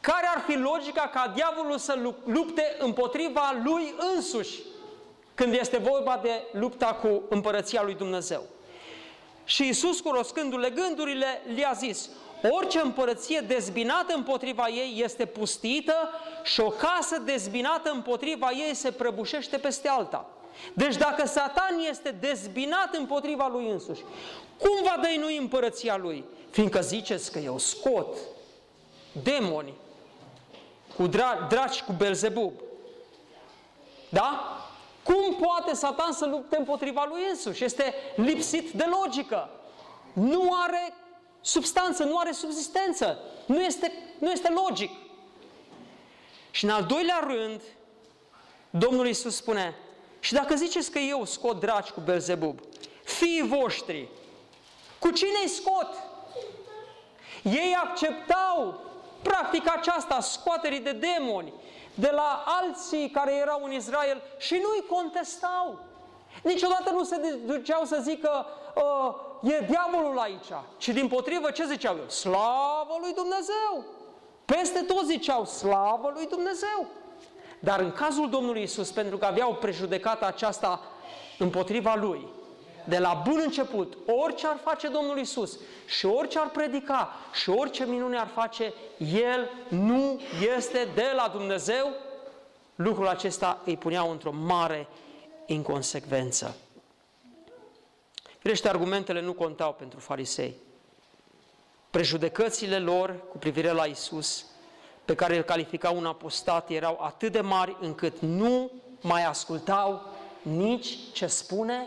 [0.00, 4.62] Care ar fi logica ca diavolul să lupte împotriva lui însuși
[5.34, 8.42] când este vorba de lupta cu împărăția lui Dumnezeu?
[9.44, 12.08] Și Iisus, cunoscându-le gândurile, le-a zis,
[12.50, 16.10] orice împărăție dezbinată împotriva ei este pustită
[16.42, 20.26] și o casă dezbinată împotriva ei se prăbușește peste alta.
[20.74, 24.02] Deci dacă Satan este dezbinat împotriva lui însuși,
[24.58, 26.24] cum va dăinui împărăția lui?
[26.50, 28.16] Fiindcă ziceți că eu scot
[29.22, 29.74] demoni
[30.96, 32.52] cu dra- draci cu Belzebub.
[34.08, 34.60] Da?
[35.02, 37.64] Cum poate Satan să lupte împotriva lui însuși?
[37.64, 39.50] Este lipsit de logică.
[40.12, 40.94] Nu are
[41.40, 43.18] substanță, nu are subsistență.
[43.46, 44.90] Nu este, nu este logic.
[46.50, 47.60] Și în al doilea rând,
[48.70, 49.74] Domnul Iisus spune,
[50.26, 52.60] și dacă ziceți că eu scot draci cu Belzebub,
[53.04, 54.08] fiii voștri,
[54.98, 55.88] cu cine îi scot?
[57.42, 58.80] Ei acceptau
[59.22, 61.52] practica aceasta, scoaterii de demoni,
[61.94, 65.78] de la alții care erau în Israel și nu îi contestau.
[66.42, 71.96] Niciodată nu se duceau să zică uh, e diavolul aici, ci din potrivă ce ziceau
[71.96, 72.08] eu?
[72.08, 73.84] Slavă lui Dumnezeu!
[74.44, 76.86] Peste tot ziceau slavă lui Dumnezeu!
[77.66, 80.80] Dar în cazul Domnului Isus, pentru că aveau prejudecata aceasta
[81.38, 82.28] împotriva lui,
[82.84, 87.86] de la bun început, orice ar face Domnul Isus și orice ar predica și orice
[87.86, 90.20] minune ar face, El nu
[90.56, 91.88] este de la Dumnezeu,
[92.74, 94.88] lucrul acesta îi puneau într-o mare
[95.46, 96.56] inconsecvență.
[98.38, 100.54] Firește, argumentele nu contau pentru farisei.
[101.90, 104.44] Prejudecățile lor cu privire la Isus,
[105.06, 110.02] pe care îl calificau un apostat, erau atât de mari încât nu mai ascultau
[110.42, 111.86] nici ce spune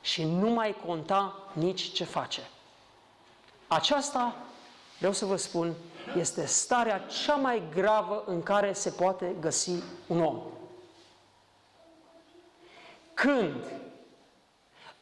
[0.00, 2.40] și nu mai conta nici ce face.
[3.66, 4.36] Aceasta,
[4.98, 5.74] vreau să vă spun,
[6.16, 9.72] este starea cea mai gravă în care se poate găsi
[10.06, 10.40] un om.
[13.14, 13.64] Când,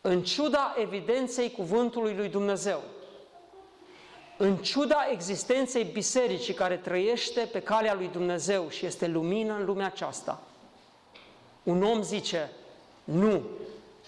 [0.01, 2.83] în ciuda evidenței cuvântului lui Dumnezeu,
[4.37, 9.87] în ciuda existenței bisericii care trăiește pe calea lui Dumnezeu și este lumină în lumea
[9.87, 10.41] aceasta,
[11.63, 12.51] un om zice,
[13.05, 13.43] nu,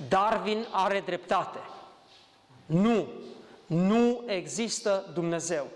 [0.08, 1.58] Darwin are dreptate.
[2.66, 3.06] Nu,
[3.66, 5.66] nu există Dumnezeu.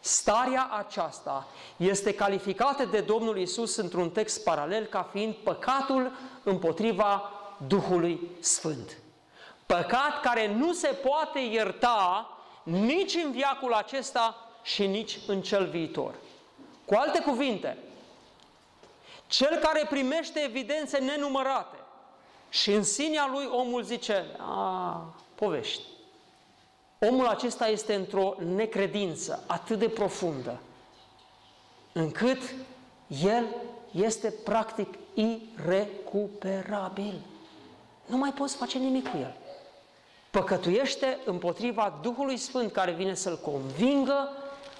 [0.00, 6.12] Starea aceasta este calificată de Domnul Isus într-un text paralel ca fiind păcatul
[6.42, 7.30] împotriva
[7.66, 8.96] Duhului Sfânt.
[9.66, 12.28] Păcat care nu se poate ierta
[12.62, 16.14] nici în viacul acesta și nici în cel viitor.
[16.84, 17.78] Cu alte cuvinte,
[19.26, 21.76] cel care primește evidențe nenumărate
[22.48, 25.82] și în sinea lui omul zice, a, povești.
[26.98, 30.60] Omul acesta este într-o necredință atât de profundă,
[31.92, 32.54] încât
[33.22, 33.44] el
[33.90, 37.20] este practic irecuperabil.
[38.06, 39.36] Nu mai poți face nimic cu el.
[40.30, 44.28] Păcătuiește împotriva Duhului Sfânt care vine să-l convingă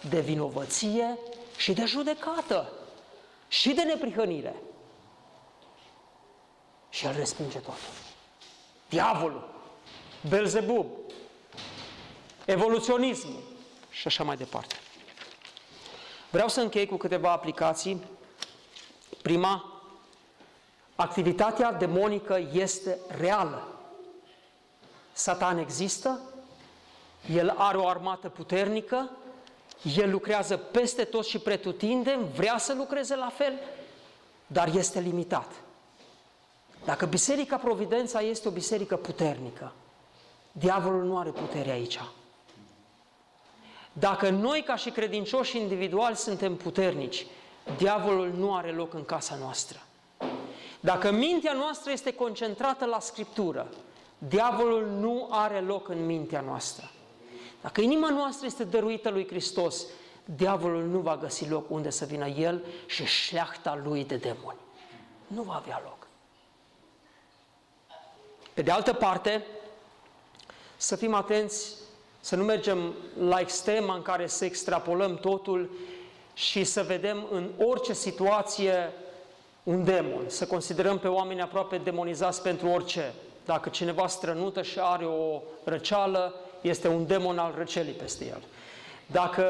[0.09, 1.19] de vinovăție
[1.57, 2.73] și de judecată
[3.49, 4.55] și de neprihănire
[6.91, 7.79] și el respinge tot.
[8.89, 9.49] Diavolul,
[10.29, 10.87] Belzebub,
[12.45, 13.43] evoluționismul
[13.91, 14.75] și așa mai departe.
[16.31, 18.05] Vreau să închei cu câteva aplicații.
[19.23, 19.83] Prima,
[20.95, 23.70] activitatea demonică este reală.
[25.21, 26.21] Satan există,
[27.35, 29.11] el are o armată puternică,
[29.97, 33.53] el lucrează peste tot și pretutindem, vrea să lucreze la fel,
[34.47, 35.53] dar este limitat.
[36.85, 39.73] Dacă Biserica Providența este o biserică puternică,
[40.53, 42.01] diavolul nu are putere aici.
[43.93, 47.27] Dacă noi, ca și credincioși individuali, suntem puternici,
[47.77, 49.79] diavolul nu are loc în casa noastră.
[50.81, 53.69] Dacă mintea noastră este concentrată la Scriptură,
[54.29, 56.91] diavolul nu are loc în mintea noastră.
[57.61, 59.87] Dacă inima noastră este dăruită lui Hristos,
[60.25, 64.59] diavolul nu va găsi loc unde să vină el și șleachta lui de demoni.
[65.27, 66.07] Nu va avea loc.
[68.55, 69.47] Pe de altă parte,
[70.77, 71.75] să fim atenți
[72.21, 75.71] să nu mergem la extrema în care să extrapolăm totul
[76.35, 78.93] și să vedem în orice situație
[79.63, 83.15] un demon, să considerăm pe oameni aproape demonizați pentru orice.
[83.51, 88.43] Dacă cineva strănută și are o răceală, este un demon al răcelii peste el.
[89.07, 89.45] Dacă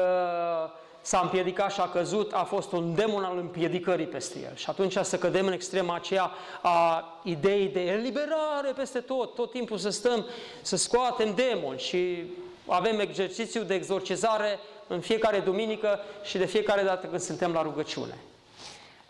[1.01, 4.55] s-a împiedicat și a căzut, a fost un demon al împiedicării peste el.
[4.55, 6.31] Și atunci să cădem în extrema aceea
[6.61, 10.25] a ideii de eliberare peste tot, tot timpul să stăm,
[10.61, 12.23] să scoatem demoni și
[12.67, 18.17] avem exercițiu de exorcizare în fiecare duminică și de fiecare dată când suntem la rugăciune.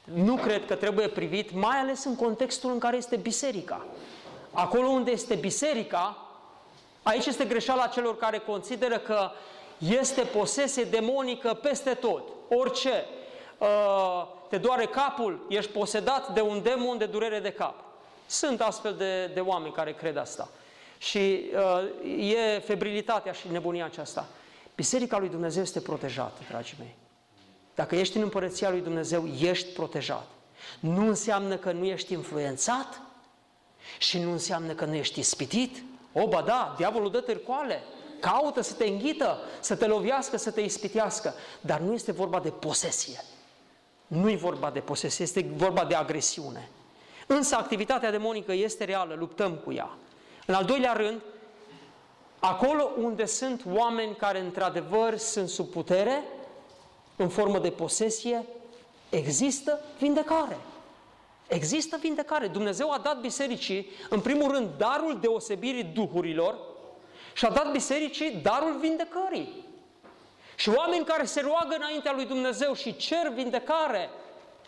[0.04, 3.86] Nu cred că trebuie privit, mai ales în contextul în care este biserica.
[4.52, 6.18] Acolo unde este biserica,
[7.04, 9.32] aici este greșeala celor care consideră că
[9.78, 13.06] este posesie demonică peste tot, orice.
[13.58, 17.84] Uh, te doare capul, ești posedat de un demon de durere de cap.
[18.26, 20.50] Sunt astfel de, de oameni care cred asta.
[20.98, 24.28] Și uh, e febrilitatea și nebunia aceasta.
[24.76, 26.96] Biserica lui Dumnezeu este protejată, dragii mei.
[27.76, 30.28] Dacă ești în împărăția lui Dumnezeu, ești protejat.
[30.80, 33.02] Nu înseamnă că nu ești influențat
[33.98, 35.84] și nu înseamnă că nu ești ispitit.
[36.14, 37.84] O, ba da, diavolul dă târcoale,
[38.20, 42.50] caută să te înghită, să te lovească, să te ispitească, dar nu este vorba de
[42.50, 43.24] posesie.
[44.08, 46.70] Nu e vorba de posesie, este vorba de agresiune.
[47.28, 49.90] Însă activitatea demonică este reală, luptăm cu ea.
[50.46, 51.22] În al doilea rând,
[52.40, 56.24] acolo unde sunt oameni care într-adevăr sunt sub putere,
[57.16, 58.46] în formă de posesie,
[59.10, 60.58] există vindecare.
[61.54, 62.48] Există vindecare.
[62.48, 66.58] Dumnezeu a dat bisericii, în primul rând, darul deosebirii duhurilor
[67.34, 69.66] și a dat bisericii darul vindecării.
[70.56, 74.10] Și oameni care se roagă înaintea lui Dumnezeu și cer vindecare,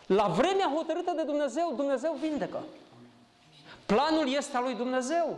[0.06, 2.64] la vremea hotărâtă de Dumnezeu, Dumnezeu vindecă.
[3.86, 5.38] Planul este al lui Dumnezeu.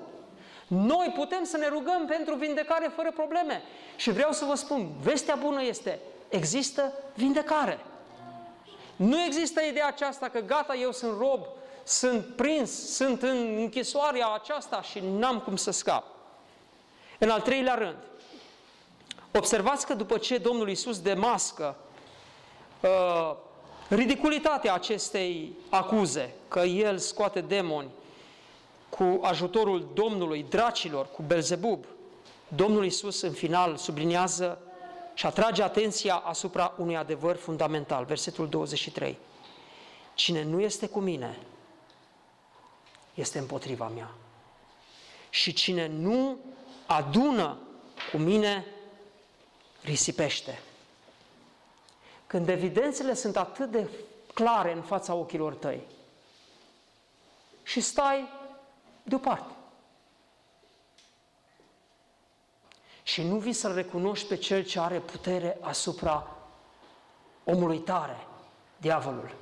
[0.67, 3.61] Noi putem să ne rugăm pentru vindecare fără probleme.
[3.95, 7.79] Și vreau să vă spun, vestea bună este, există vindecare.
[8.95, 11.45] Nu există ideea aceasta că gata, eu sunt rob,
[11.83, 16.03] sunt prins, sunt în închisoarea aceasta și n-am cum să scap.
[17.19, 17.97] În al treilea rând,
[19.33, 21.75] observați că după ce Domnul Iisus demască
[22.81, 23.35] uh,
[23.89, 27.89] ridiculitatea acestei acuze, că El scoate demoni
[28.89, 31.85] cu ajutorul Domnului, dracilor, cu Belzebub,
[32.47, 34.59] Domnul Iisus în final subliniază
[35.15, 39.17] și atrage atenția asupra unui adevăr fundamental, versetul 23.
[40.13, 41.39] Cine nu este cu mine,
[43.13, 44.11] este împotriva mea.
[45.29, 46.37] Și cine nu
[46.85, 47.57] adună
[48.11, 48.65] cu mine,
[49.81, 50.61] risipește.
[52.27, 53.89] Când evidențele sunt atât de
[54.33, 55.81] clare în fața ochilor tăi
[57.63, 58.29] și stai
[59.03, 59.53] deoparte.
[63.15, 66.35] Și nu vii să-L recunoști pe Cel ce are putere asupra
[67.43, 68.27] omului tare,
[68.77, 69.35] diavolul.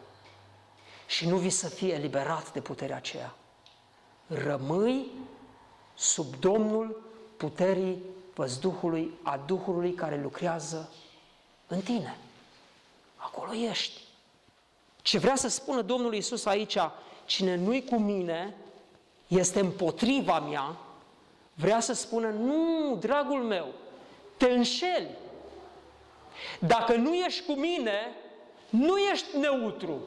[1.08, 3.36] Și nu vii să fii eliberat de puterea aceea.
[4.28, 5.12] Rămâi
[5.94, 7.02] sub Domnul
[7.38, 8.04] puterii
[8.34, 10.90] văzduhului, a Duhului care lucrează
[11.68, 12.18] în tine.
[13.16, 14.02] Acolo ești.
[15.02, 16.78] Ce vrea să spună Domnul Iisus aici,
[17.26, 18.56] cine nu-i cu mine,
[19.28, 20.78] este împotriva mea,
[21.54, 23.74] vrea să spună, nu, dragul meu,
[24.38, 25.10] te înșeli.
[26.60, 28.16] Dacă nu ești cu mine,
[28.70, 30.02] nu ești neutru.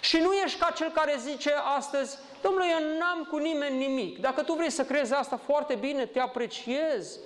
[0.00, 4.20] Și nu ești ca cel care zice astăzi, domnule, eu n-am cu nimeni nimic.
[4.20, 7.18] Dacă tu vrei să crezi asta foarte bine, te apreciez,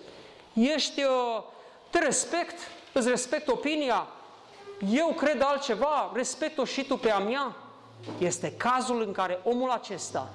[0.52, 1.42] ești, uh,
[1.90, 2.58] te respect,
[2.92, 4.06] îți respect opinia,
[4.92, 7.56] eu cred altceva, respect-o și tu pe a mea.
[8.18, 10.28] Este cazul în care omul acesta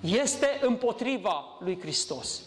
[0.00, 2.42] este împotriva lui Hristos.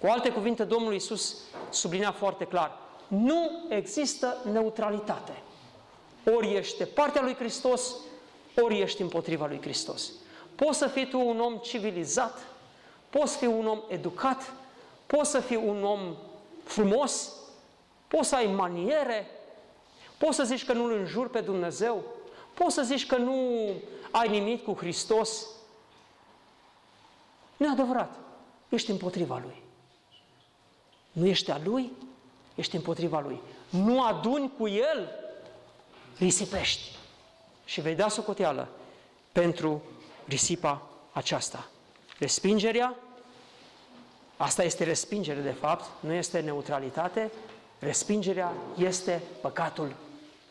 [0.00, 1.36] Cu alte cuvinte, Domnul Iisus
[1.70, 5.42] sublinea foarte clar, nu există neutralitate.
[6.34, 7.94] Ori ești de partea lui Hristos,
[8.62, 10.10] ori ești împotriva lui Hristos.
[10.54, 12.38] Poți să fii tu un om civilizat,
[13.10, 14.52] poți fi un om educat,
[15.06, 16.16] poți să fii un om
[16.64, 17.32] frumos,
[18.08, 19.26] poți să ai maniere,
[20.18, 22.04] poți să zici că nu-L înjuri pe Dumnezeu,
[22.54, 23.70] poți să zici că nu
[24.10, 25.46] ai nimic cu Hristos,
[27.58, 28.18] nu e adevărat.
[28.68, 29.62] Ești împotriva Lui.
[31.12, 31.92] Nu ești a Lui,
[32.54, 33.40] ești împotriva Lui.
[33.68, 35.08] Nu aduni cu El,
[36.18, 36.96] risipești.
[37.64, 38.68] Și vei da socoteală
[39.32, 39.82] pentru
[40.24, 40.82] risipa
[41.12, 41.68] aceasta.
[42.18, 42.96] Respingerea,
[44.36, 47.30] asta este respingere de fapt, nu este neutralitate,
[47.78, 49.94] respingerea este păcatul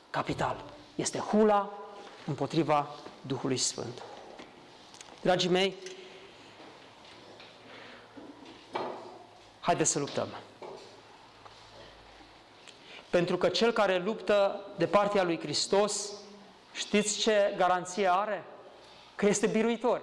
[0.09, 0.63] capital.
[0.95, 1.71] Este hula
[2.25, 4.03] împotriva Duhului Sfânt.
[5.21, 5.75] Dragii mei,
[9.68, 10.28] Haideți să luptăm.
[13.09, 16.11] Pentru că cel care luptă de partea lui Hristos,
[16.74, 18.43] știți ce garanție are?
[19.15, 20.01] Că este biruitor.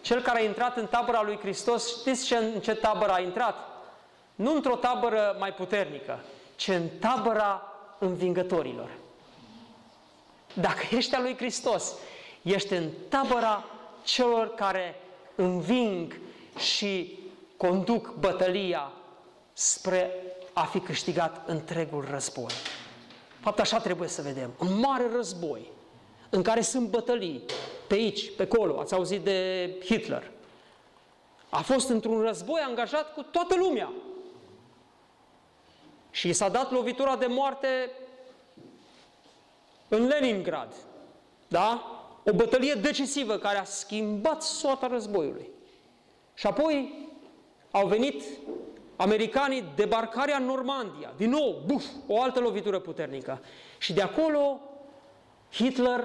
[0.00, 3.56] Cel care a intrat în tabăra lui Hristos, știți ce, în ce tabără a intrat?
[4.34, 6.20] Nu într-o tabără mai puternică,
[6.56, 8.90] ci în tabăra învingătorilor.
[10.54, 11.94] Dacă ești al lui Hristos,
[12.42, 13.64] ești în tabăra
[14.04, 15.00] celor care
[15.34, 16.20] înving
[16.56, 17.18] și
[17.56, 18.92] conduc bătălia
[19.52, 20.10] spre
[20.52, 22.52] a fi câștigat întregul război.
[23.40, 24.50] Fapt, așa trebuie să vedem.
[24.58, 25.70] Un mare război
[26.30, 27.42] în care sunt bătălii,
[27.86, 30.30] pe aici, pe acolo, ați auzit de Hitler.
[31.48, 33.92] A fost într-un război angajat cu toată lumea.
[36.10, 37.90] Și i s-a dat lovitura de moarte
[39.88, 40.74] în Leningrad.
[41.48, 41.86] Da?
[42.24, 45.48] O bătălie decisivă care a schimbat soata războiului.
[46.42, 47.08] Și apoi
[47.70, 48.22] au venit
[48.96, 51.12] americanii, debarcarea în Normandia.
[51.16, 53.40] Din nou, buf, o altă lovitură puternică.
[53.78, 54.60] Și de acolo
[55.52, 56.04] Hitler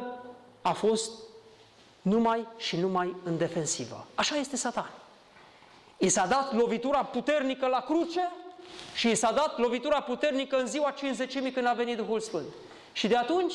[0.61, 1.11] a fost
[2.01, 4.05] numai și numai în defensivă.
[4.15, 4.89] Așa este Satan.
[5.97, 8.31] I s-a dat lovitura puternică la cruce
[8.95, 12.47] și i s-a dat lovitura puternică în ziua 50 când a venit Duhul Sfânt.
[12.91, 13.53] Și de atunci,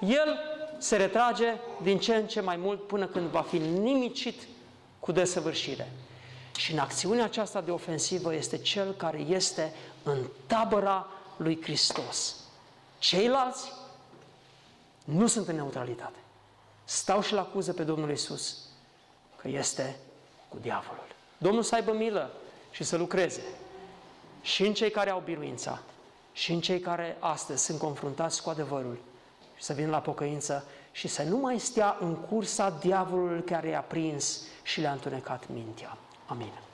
[0.00, 0.38] el
[0.78, 4.42] se retrage din ce în ce mai mult până când va fi nimicit
[5.00, 5.90] cu desăvârșire.
[6.56, 9.72] Și în acțiunea aceasta de ofensivă este cel care este
[10.02, 12.34] în tabăra lui Hristos.
[12.98, 13.72] Ceilalți
[15.04, 16.18] nu sunt în neutralitate.
[16.84, 18.56] Stau și-l acuză pe Domnul Isus
[19.36, 19.96] că este
[20.48, 21.06] cu diavolul.
[21.38, 22.30] Domnul să aibă milă
[22.70, 23.42] și să lucreze
[24.42, 25.82] și în cei care au biruința
[26.32, 28.98] și în cei care astăzi sunt confruntați cu adevărul
[29.56, 33.80] și să vină la pocăință și să nu mai stea în cursa diavolului care i-a
[33.80, 35.96] prins și le-a întunecat mintea.
[36.32, 36.71] Amin.